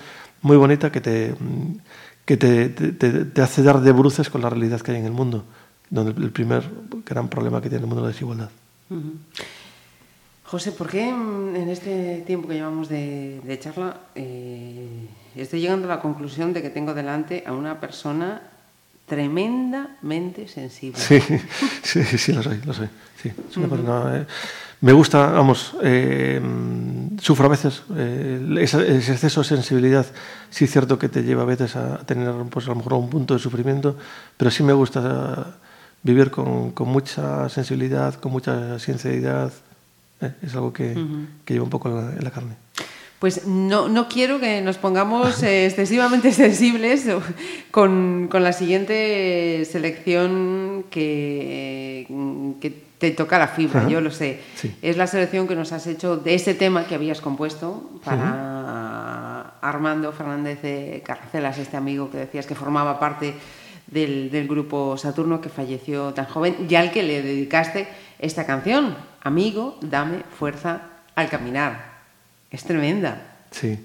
[0.42, 1.78] muy bonita que te, mm,
[2.24, 5.44] que te, te- hace dar de bruces con la realidad que hay en el mundo,
[5.90, 6.62] donde el primer
[7.06, 8.50] gran problema que tiene el mundo es la desigualdad.
[10.44, 15.06] José, ¿por qué en este tiempo que llevamos de, de charla eh,
[15.36, 18.42] estoy llegando a la conclusión de que tengo delante a una persona
[19.10, 20.98] tremendamente sensible?
[21.82, 22.88] Sí, sí, sí, lo soy, lo soy.
[23.20, 24.26] Sí, es una persona, eh,
[24.80, 26.40] me gusta, vamos, eh,
[27.20, 30.06] sufro a veces eh, ese, ese exceso de sensibilidad.
[30.48, 33.10] Sí es cierto que te lleva a veces a tener, pues a lo mejor un
[33.10, 33.96] punto de sufrimiento,
[34.36, 35.58] pero sí me gusta
[36.02, 39.52] vivir con, con mucha sensibilidad, con mucha sinceridad.
[40.22, 40.94] eh, es algo que,
[41.44, 42.54] que lleva un poco en la, en la carne.
[43.20, 47.06] Pues no, no quiero que nos pongamos eh, excesivamente sensibles
[47.70, 52.06] con, con la siguiente selección que,
[52.60, 53.88] que te toca la fibra, Ajá.
[53.88, 54.40] yo lo sé.
[54.56, 54.74] Sí.
[54.82, 60.12] Es la selección que nos has hecho de ese tema que habías compuesto para Armando
[60.12, 63.34] Fernández de Carracelas, este amigo que decías que formaba parte
[63.86, 67.86] del, del grupo Saturno, que falleció tan joven, y al que le dedicaste
[68.18, 70.80] esta canción, Amigo, dame fuerza
[71.14, 71.89] al caminar.
[72.50, 73.22] Es tremenda.
[73.50, 73.78] Sí.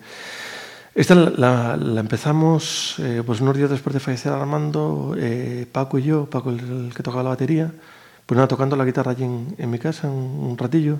[0.94, 6.30] Esta la, empezamos eh, pues unos días después de fallecer Armando, eh, Paco y yo,
[6.30, 7.72] Paco el, el que tocaba la batería,
[8.26, 10.98] pues nada, tocando la guitarra allí en, en mi casa un, un ratillo,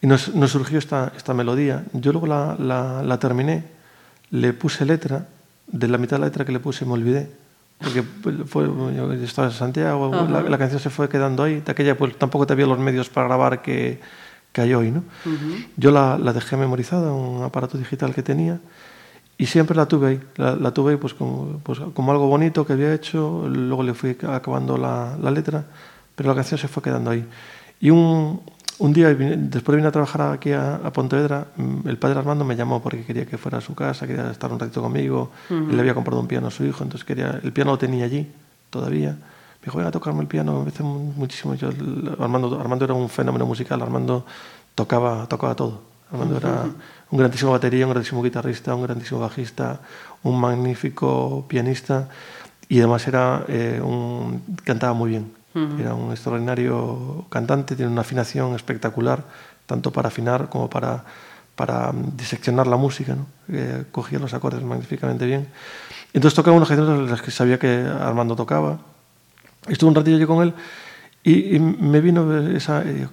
[0.00, 1.84] y nos, nos surgió esta, esta melodía.
[1.92, 3.64] Yo luego la, la- la terminé,
[4.30, 5.26] le puse letra,
[5.66, 7.28] de la mitad de la letra que le puse me olvidé,
[7.78, 8.02] porque
[8.46, 12.16] fue, yo estaba en Santiago, la, la canción se fue quedando ahí, de aquella pues
[12.16, 14.00] tampoco te había los medios para grabar que,
[14.52, 15.02] que hay hoy, ¿no?
[15.76, 18.60] Yo la, la dejé memorizada en un aparato digital que tenía
[19.38, 20.20] y siempre la tuve ahí.
[20.36, 23.94] La, la tuve ahí pues como, pues como algo bonito que había hecho, luego le
[23.94, 25.64] fui acabando la, la letra,
[26.14, 27.24] pero la canción se fue quedando ahí.
[27.80, 28.40] Y un,
[28.78, 32.44] un día, después de venir a trabajar aquí a, a Pontevedra, mm, el padre Armando
[32.44, 35.30] me llamó porque quería que fuera a su casa, quería estar un ratito conmigo.
[35.48, 38.04] Él le había comprado un piano a su hijo, entonces quería, el piano lo tenía
[38.04, 38.30] allí
[38.70, 39.16] todavía.
[39.62, 41.54] Me dijo, venga a tocarme el piano, me mu- muchísimo.
[41.54, 41.68] Yo,
[42.18, 44.26] Armando, Armando era un fenómeno musical, Armando
[44.74, 45.82] tocaba, tocaba todo.
[46.10, 46.64] Armando era
[47.10, 49.80] un grandísimo batería, un grandísimo guitarrista, un grandísimo bajista,
[50.24, 52.08] un magnífico pianista
[52.68, 55.32] y además era eh, un, cantaba muy bien.
[55.78, 59.22] Era un extraordinario cantante, tiene una afinación espectacular,
[59.66, 61.04] tanto para afinar como para,
[61.54, 63.14] para mm, diseccionar la música.
[63.14, 63.26] ¿no?
[63.48, 65.46] Eh, cogía los acordes magníficamente bien.
[66.14, 68.78] Entonces tocaba unas canciones de las que sabía que Armando tocaba.
[69.68, 70.54] Estuve un ratillo yo con él
[71.24, 73.06] y, y me vino esa, eh,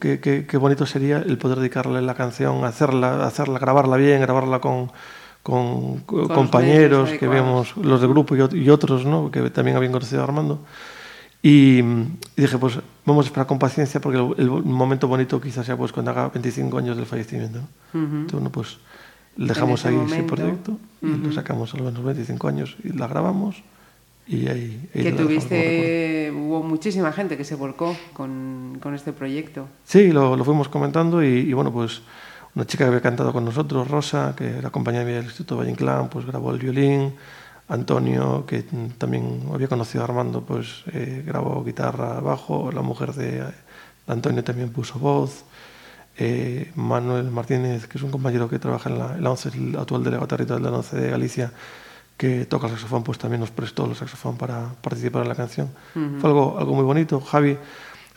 [0.00, 4.60] qué, qué- qué bonito sería el poder dedicarle la canción, hacerla, hacerla grabarla bien, grabarla
[4.60, 4.92] con,
[5.42, 9.30] con, los compañeros que vemos, los del grupo y, y otros ¿no?
[9.32, 10.60] que también habían conocido a Armando.
[11.42, 11.82] Y,
[12.36, 15.92] dije, pues vamos a esperar con paciencia porque el, el momento bonito quizás sea pues
[15.92, 17.58] cuando haga 25 años del fallecimiento.
[17.92, 18.00] ¿no?
[18.00, 18.78] Entonces, bueno, pues
[19.36, 20.34] dejamos ese ahí ese momento.
[20.36, 23.56] proyecto y lo sacamos a los 25 años y la grabamos
[24.26, 24.88] y ahí...
[24.94, 29.68] ahí Que la tuviste, hubo muchísima gente que se volcó con, con este proyecto.
[29.84, 32.02] Sí, lo, lo fuimos comentando y, y, bueno, pues
[32.54, 35.70] una chica que había cantado con nosotros, Rosa, que era compañera mía del Instituto Valle
[35.70, 37.14] Inclán, pues grabó el violín.
[37.66, 38.62] Antonio, que
[38.98, 42.70] también había conocido a Armando, pues eh, grabó guitarra, bajo.
[42.70, 43.42] La mujer de,
[44.06, 45.44] Antonio también puso voz.
[46.16, 50.04] Eh, Manuel Martínez, que es un compañero que trabaja en la, la ONCE, el actual
[50.04, 51.52] delegado territorial de la ONCE de Galicia,
[52.16, 55.68] que toca el saxofón, pues también nos prestó el saxofón para participar en la canción.
[55.92, 57.20] Fue algo, algo muy bonito.
[57.20, 57.58] Javi,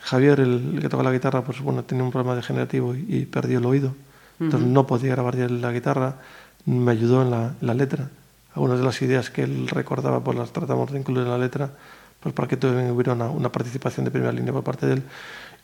[0.01, 3.25] Javier, el, el que toca la guitarra, pues bueno, tenía un problema degenerativo y, y
[3.25, 3.93] perdió el oído.
[4.39, 6.17] Entonces no podía grabar ya la guitarra.
[6.65, 8.09] Me ayudó en la, en la letra.
[8.53, 11.71] Algunas de las ideas que él recordaba, pues las tratamos de incluir en la letra,
[12.19, 15.03] pues para que también hubiera una, una participación de primera línea por parte de él.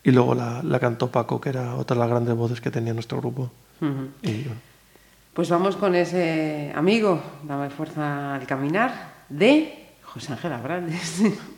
[0.04, 2.94] Y luego la, la cantó Paco, que era otra de las grandes voces que tenía
[2.94, 3.52] nuestro grupo.
[4.22, 4.60] Y bueno,
[5.34, 11.24] Pues vamos con ese amigo, dame fuerza al caminar, de José Ángel Abrantes.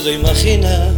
[0.00, 0.92] pude imaginar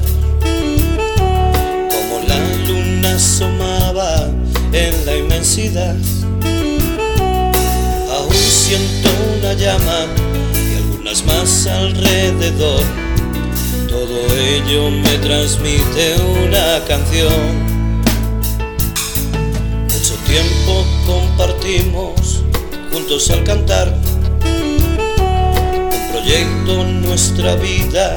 [1.89, 4.29] como la luna asomaba
[4.73, 5.97] en la inmensidad.
[8.13, 9.09] Aún siento
[9.39, 10.07] una llama
[10.55, 12.83] y algunas más alrededor.
[13.89, 17.71] Todo ello me transmite una canción.
[19.85, 22.43] Mucho tiempo compartimos
[22.93, 23.97] juntos al cantar.
[24.45, 28.17] Un proyecto nuestra vida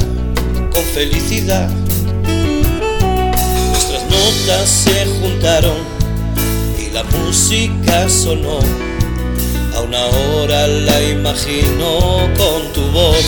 [0.74, 1.70] con felicidad.
[3.70, 5.78] Nuestras notas se juntaron
[6.80, 8.60] y la música sonó.
[9.76, 13.26] A una hora la imagino con tu voz.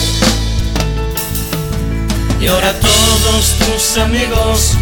[2.40, 4.72] Y ahora todos tus amigos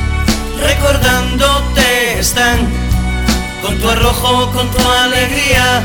[0.61, 2.59] recordándote están
[3.63, 5.83] con tu arrojo, con tu alegría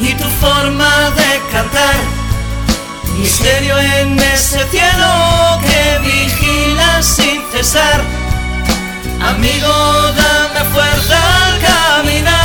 [0.00, 2.13] y tu forma de cantar.
[3.24, 8.02] Misterio en ese cielo que vigila sin cesar.
[9.18, 9.72] Amigo,
[10.12, 12.43] dame fuerza al caminar.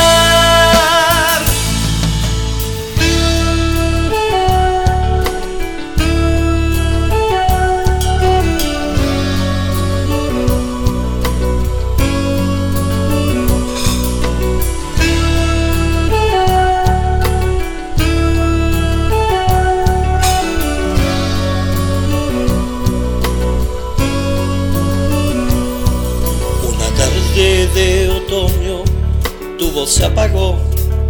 [30.00, 30.58] Se apagó.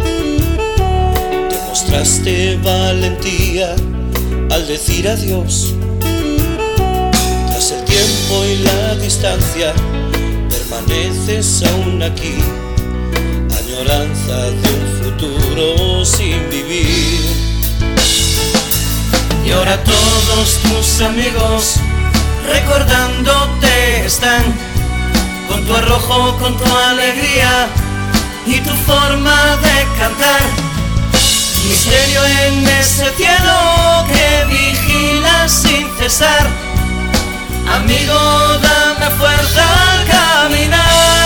[0.00, 3.76] Te mostraste valentía
[4.50, 5.74] al decir adiós.
[7.48, 9.72] Tras el tiempo y la distancia,
[10.50, 12.34] permaneces aún aquí.
[13.60, 17.20] Añoranza de un futuro sin vivir.
[19.46, 21.76] Y ahora todos tus amigos
[22.44, 24.42] recordándote están
[25.48, 27.68] con tu arrojo, con tu alegría
[28.46, 30.42] y tu forma de cantar.
[31.64, 36.46] Misterio en ese cielo que vigila sin cesar.
[37.76, 38.18] Amigo,
[38.62, 39.62] dame fuerza
[39.92, 41.19] al caminar.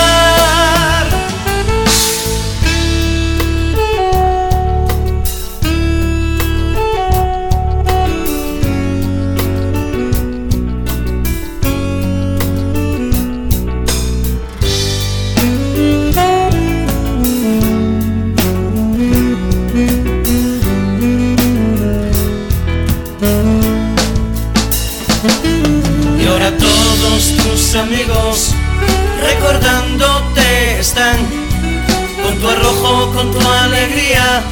[33.15, 34.43] Con tu alegría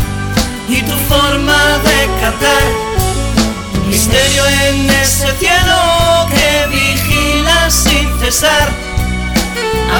[0.68, 2.62] y tu forma de cantar.
[3.88, 8.68] Misterio en ese cielo que vigila sin cesar.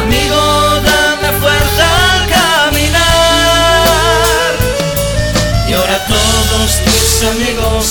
[0.00, 0.40] Amigo,
[0.88, 3.02] dame fuerza al caminar.
[5.68, 7.84] Y ahora todos tus amigos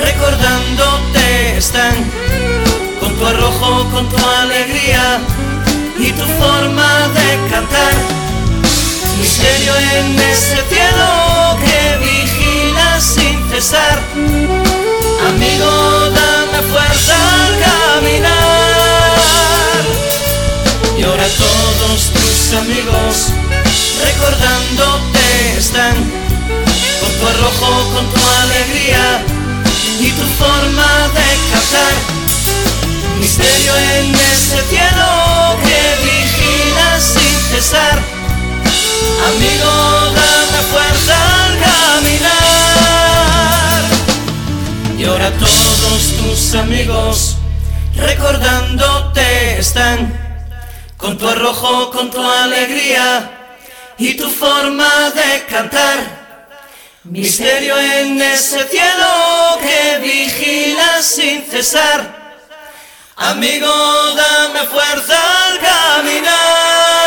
[0.00, 1.94] recordándote están
[2.98, 5.20] con tu arrojo, con tu alegría
[5.98, 8.21] y tu forma de cantar.
[9.22, 14.02] Misterio en ese cielo que vigila sin cesar.
[15.28, 15.70] Amigo,
[16.10, 19.12] dame fuerza al caminar.
[20.98, 23.14] Y ahora todos tus amigos
[24.02, 25.94] recordándote están
[27.00, 29.22] con tu arrojo, con tu alegría
[30.00, 31.94] y tu forma de cantar.
[33.20, 38.21] Misterio en ese cielo que vigila sin cesar.
[39.28, 39.72] Amigo,
[40.14, 42.32] dame fuerza al caminar.
[44.98, 47.36] Y ahora todos tus amigos
[47.96, 49.98] recordándote están
[50.96, 53.30] con tu arrojo, con tu alegría
[53.98, 56.22] y tu forma de cantar.
[57.04, 62.22] Misterio en ese cielo que vigila sin cesar.
[63.16, 63.68] Amigo,
[64.14, 67.01] dame fuerza al caminar.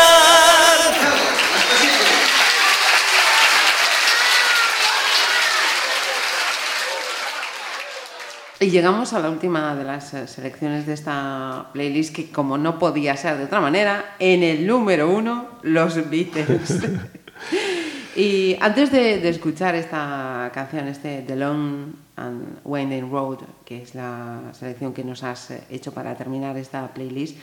[8.58, 12.78] Y llegamos a la última de las eh, selecciones de esta playlist que como no
[12.78, 16.78] podía ser de otra manera, en el número uno, los Beatles.
[18.16, 23.94] y antes de, de escuchar esta canción, este The Long and Winding Road, que es
[23.94, 27.36] la selección que nos has eh, hecho para terminar esta playlist,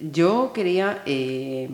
[0.00, 1.68] yo quería, eh,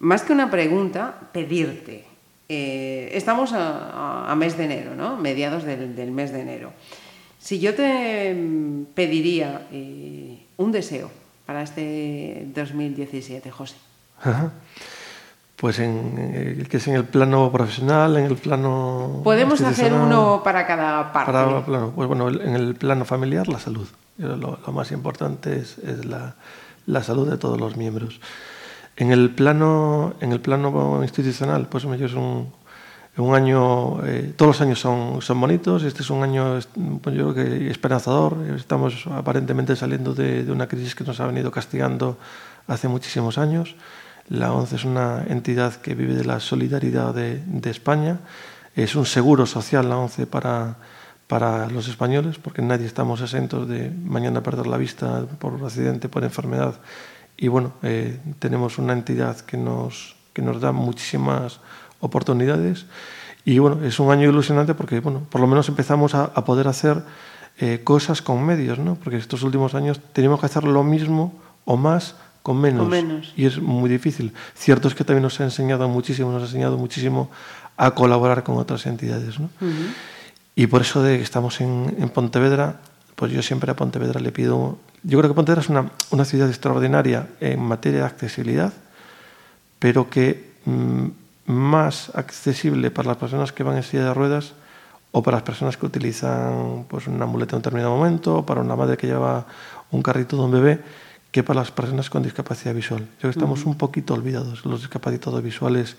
[0.00, 2.04] más que una pregunta, pedirte.
[2.48, 3.90] Eh, estamos a,
[4.26, 5.16] a- a mes de enero, ¿no?
[5.16, 6.72] Mediados del, del mes de enero.
[7.38, 11.10] Si yo te mm, pediría, eh, un deseo
[11.46, 13.76] para este 2017, José.
[14.22, 14.52] Ajá.
[15.56, 19.22] Pues en, eh, que es en el plano profesional, en el plano...
[19.24, 21.32] Podemos hacer uno para cada parte.
[21.32, 23.88] para- claro, pues bueno, en el plano familiar, la salud.
[24.18, 26.34] Lo, lo más importante es, es la,
[26.86, 28.20] la salud de todos los miembros.
[28.96, 32.52] En el plano, en el plano institucional, pues yo es un,
[33.18, 36.68] un año, eh, todos los años son, son bonitos, este es un año, es-
[37.02, 41.26] pues yo creo que esperanzador, estamos aparentemente saliendo de, de una crisis que nos ha
[41.26, 42.16] venido castigando
[42.66, 43.74] hace muchísimos años.
[44.28, 48.18] La ONCE es una entidad que vive de la solidaridad de, de España,
[48.76, 50.76] es un seguro social la ONCE para,
[51.26, 56.24] para los españoles, porque nadie estamos exentos de mañana perder la vista por accidente, por
[56.24, 56.74] enfermedad.
[57.36, 61.60] Y bueno, eh, tenemos una entidad que nos, que nos da muchísimas
[62.00, 62.86] oportunidades.
[63.44, 66.68] Y bueno, es un año ilusionante porque bueno, por lo menos empezamos a, a poder
[66.68, 67.02] hacer
[67.60, 68.94] eh, cosas con medios, ¿no?
[68.94, 71.34] porque estos últimos años teníamos que hacer lo mismo
[71.64, 72.14] o más
[72.44, 72.82] con menos.
[72.82, 73.32] Con menos.
[73.36, 74.32] Y es muy difícil.
[74.54, 77.30] Cierto es que también nos ha enseñado muchísimo, nos ha enseñado muchísimo
[77.76, 79.40] a colaborar con otras entidades.
[79.40, 79.50] ¿no?
[79.60, 79.72] Ujú.
[80.54, 82.76] Y por eso de que estamos en, en Pontevedra,
[83.16, 84.78] pues yo siempre a Pontevedra le pido...
[85.02, 88.72] Yo creo que Pontevedra es una, una ciudad extraordinaria en materia de accesibilidad,
[89.80, 91.06] pero que mm,
[91.48, 94.52] más accesible para las personas que van en silla de ruedas
[95.12, 98.60] o para las personas que utilizan pues, una muleta en un determinado momento, o para
[98.60, 99.46] una madre que lleva
[99.90, 100.80] un carrito de un bebé,
[101.30, 103.00] que para las personas con discapacidad visual.
[103.00, 105.96] Yo creo que estamos un poquito olvidados, los discapacitados visuales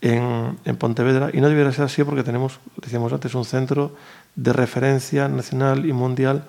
[0.00, 3.96] en, en Pontevedra, y no debería ser así porque tenemos, decíamos antes, un centro
[4.36, 6.44] de referencia nacional y mundial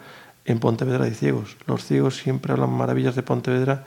[0.45, 1.57] en Pontevedra de ciegos.
[1.65, 3.85] Los ciegos siempre hablan maravillas de Pontevedra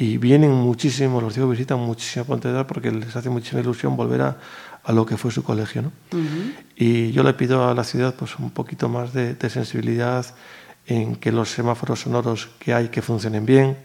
[0.00, 4.36] y vienen muchísimo, los ciegos visitan muchísimo Pontevedra porque les hace muchísima ilusión volver a,
[4.84, 5.82] a lo que fue su colegio.
[5.82, 5.92] ¿no?
[6.76, 10.24] Y yo le pido a la ciudad pues, un poquito más de, de sensibilidad
[10.86, 13.76] en que los semáforos sonoros que hay que funcionen bien,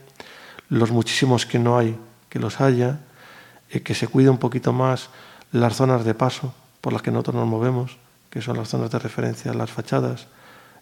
[0.70, 1.98] los muchísimos que no hay,
[2.30, 3.00] que los haya,
[3.72, 5.10] eh, que se cuide un poquito más
[5.52, 7.98] las zonas de paso por las que nosotros nos movemos,
[8.30, 10.28] que son las zonas de referencia, las fachadas.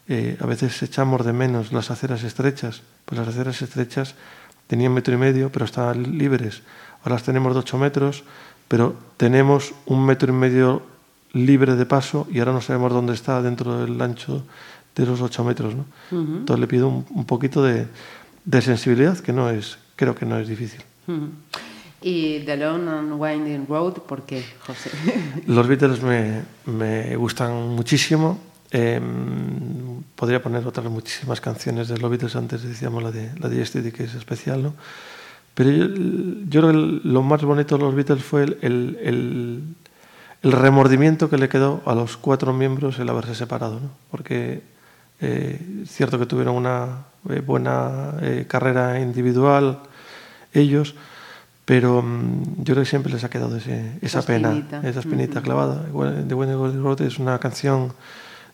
[0.10, 4.16] Eh, a veces echamos de menos las aceras estrechas, pues las aceras estrechas
[4.72, 6.61] tenían metro y medio, pero estaban libres.
[7.03, 8.23] Ahora las tenemos de 8 metros,
[8.69, 10.81] pero tenemos un metro y medio
[11.34, 14.45] libre de paso y ahora no sabemos dónde está dentro del ancho
[14.95, 15.76] de los 8 metros.
[15.76, 15.84] ¿no?
[16.10, 17.88] Entonces le pido un, un poquito de,
[18.45, 20.80] de sensibilidad, que no es, creo que no es difícil.
[21.06, 21.27] Ujú.
[22.02, 24.89] Y The Long and Winding Road, ¿por qué, José?
[25.48, 28.39] Los Beatles me, me gustan muchísimo.
[28.72, 29.02] Eh,
[30.15, 33.91] podría poner otras muchísimas canciones de los Beatles, antes decíamos la de, la de Yesterday,
[33.91, 34.73] que es especial, ¿no?
[35.53, 35.86] Pero yo,
[36.49, 39.64] yo creo que lo más bonito de los Beatles fue el, el, el,
[40.44, 43.90] el remordimiento que le quedó a los cuatro miembros el haberse separado, ¿no?
[44.10, 44.61] Porque
[45.19, 49.80] eh, es cierto que tuvieron una eh, buena eh, carrera individual
[50.53, 50.95] ellos,
[51.65, 54.88] pero mm, yo creo que siempre les ha quedado ese- esa Esa pena, espinita.
[54.88, 55.86] esa espinita clavada.
[55.90, 57.94] Igual, The When the Golden Road es una canción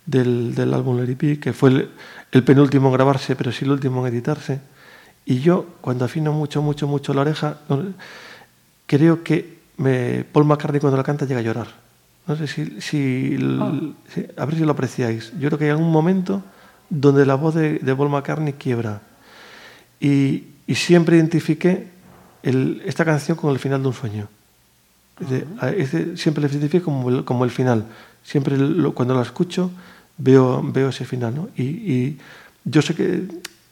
[0.07, 1.89] del, del álbum Be, que fue el,
[2.31, 4.59] el penúltimo en grabarse, pero sí el último en editarse.
[5.25, 7.59] Y yo, cuando afino mucho, mucho, mucho la oreja,
[8.87, 11.67] creo que me, Paul McCartney cuando la canta llega a llorar.
[12.25, 15.31] No sé si, si, l- si- a ver si lo apreciáis.
[15.39, 16.43] Yo creo que hay algún momento
[16.89, 19.01] donde la voz de, de Paul McCartney quiebra.
[19.99, 21.87] Y, y siempre identifiqué
[22.43, 24.27] el- esta canción con el final de un sueño.
[26.15, 27.85] Siempre le identifico como el, como el final.
[28.23, 29.71] Siempre lo- cuando la escucho
[30.17, 31.35] veo, veo ese final.
[31.35, 31.49] ¿no?
[31.55, 32.17] Y, y
[32.65, 33.27] yo sé que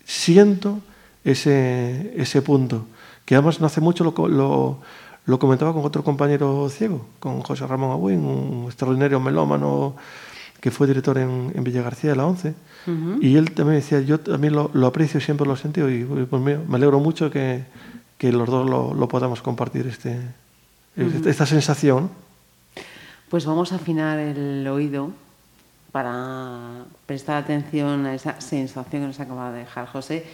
[0.06, 0.80] siento
[1.24, 2.86] ese, ese punto,
[3.26, 4.80] que además no hace mucho lo, lo,
[5.26, 9.96] lo comentaba con otro compañero ciego, con José Ramón Agüín, un extraordinario melómano
[10.62, 12.54] que fue director en, en Villa García de la ONCE.
[13.20, 16.42] Y él también decía, yo también lo, lo aprecio, siempre lo he sentido y pues,
[16.42, 17.64] me, me alegro mucho que,
[18.20, 20.20] que los dos lo, lo podamos compartir, este,
[20.96, 22.12] esta, esta sensación.
[23.30, 25.12] Pues vamos a afinar el oído
[25.96, 30.26] para prestar atención a esa sensación que nos acaba de dejar José,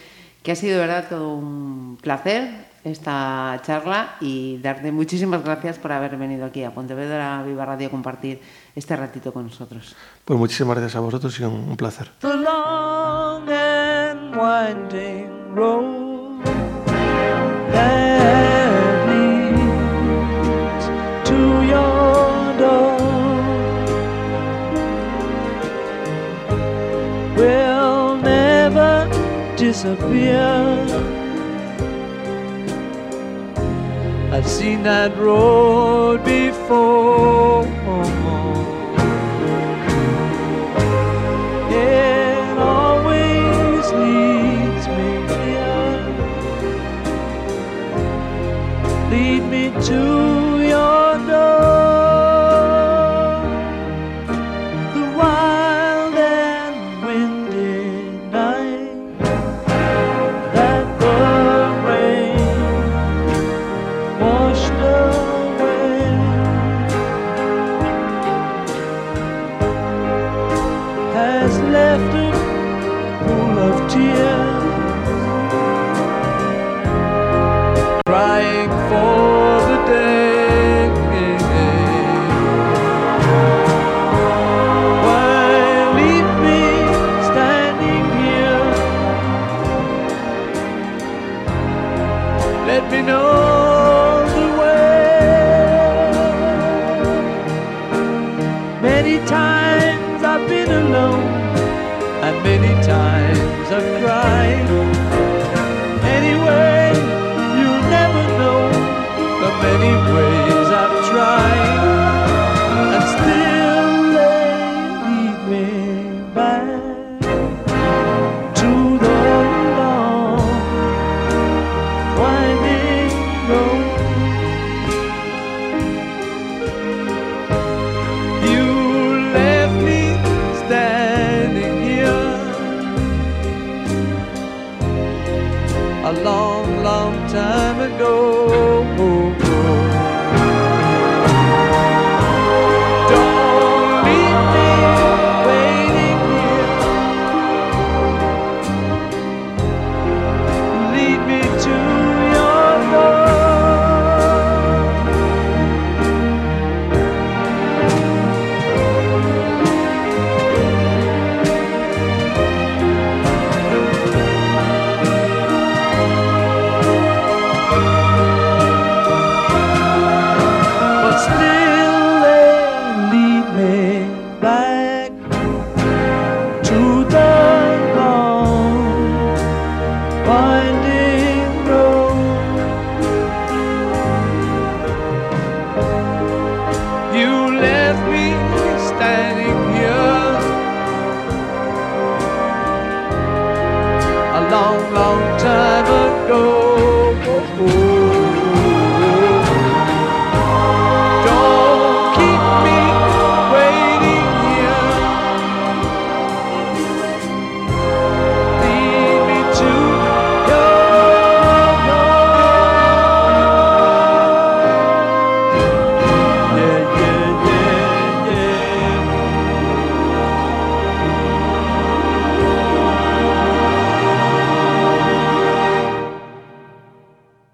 [0.42, 5.92] que ha sido de verdad todo un placer esta charla y darte muchísimas gracias por
[5.92, 8.42] haber venido aquí a Pontevedra Viva Radio a compartir
[8.76, 9.96] este ratito con nosotros.
[10.26, 12.10] Pues muchísimas gracias a vosotros y un, un placer.
[12.22, 16.12] the long and winding road
[29.72, 30.44] disappear.
[34.34, 37.64] I've seen that road before.
[41.72, 46.00] It always leads me here.
[49.12, 50.41] Lead me to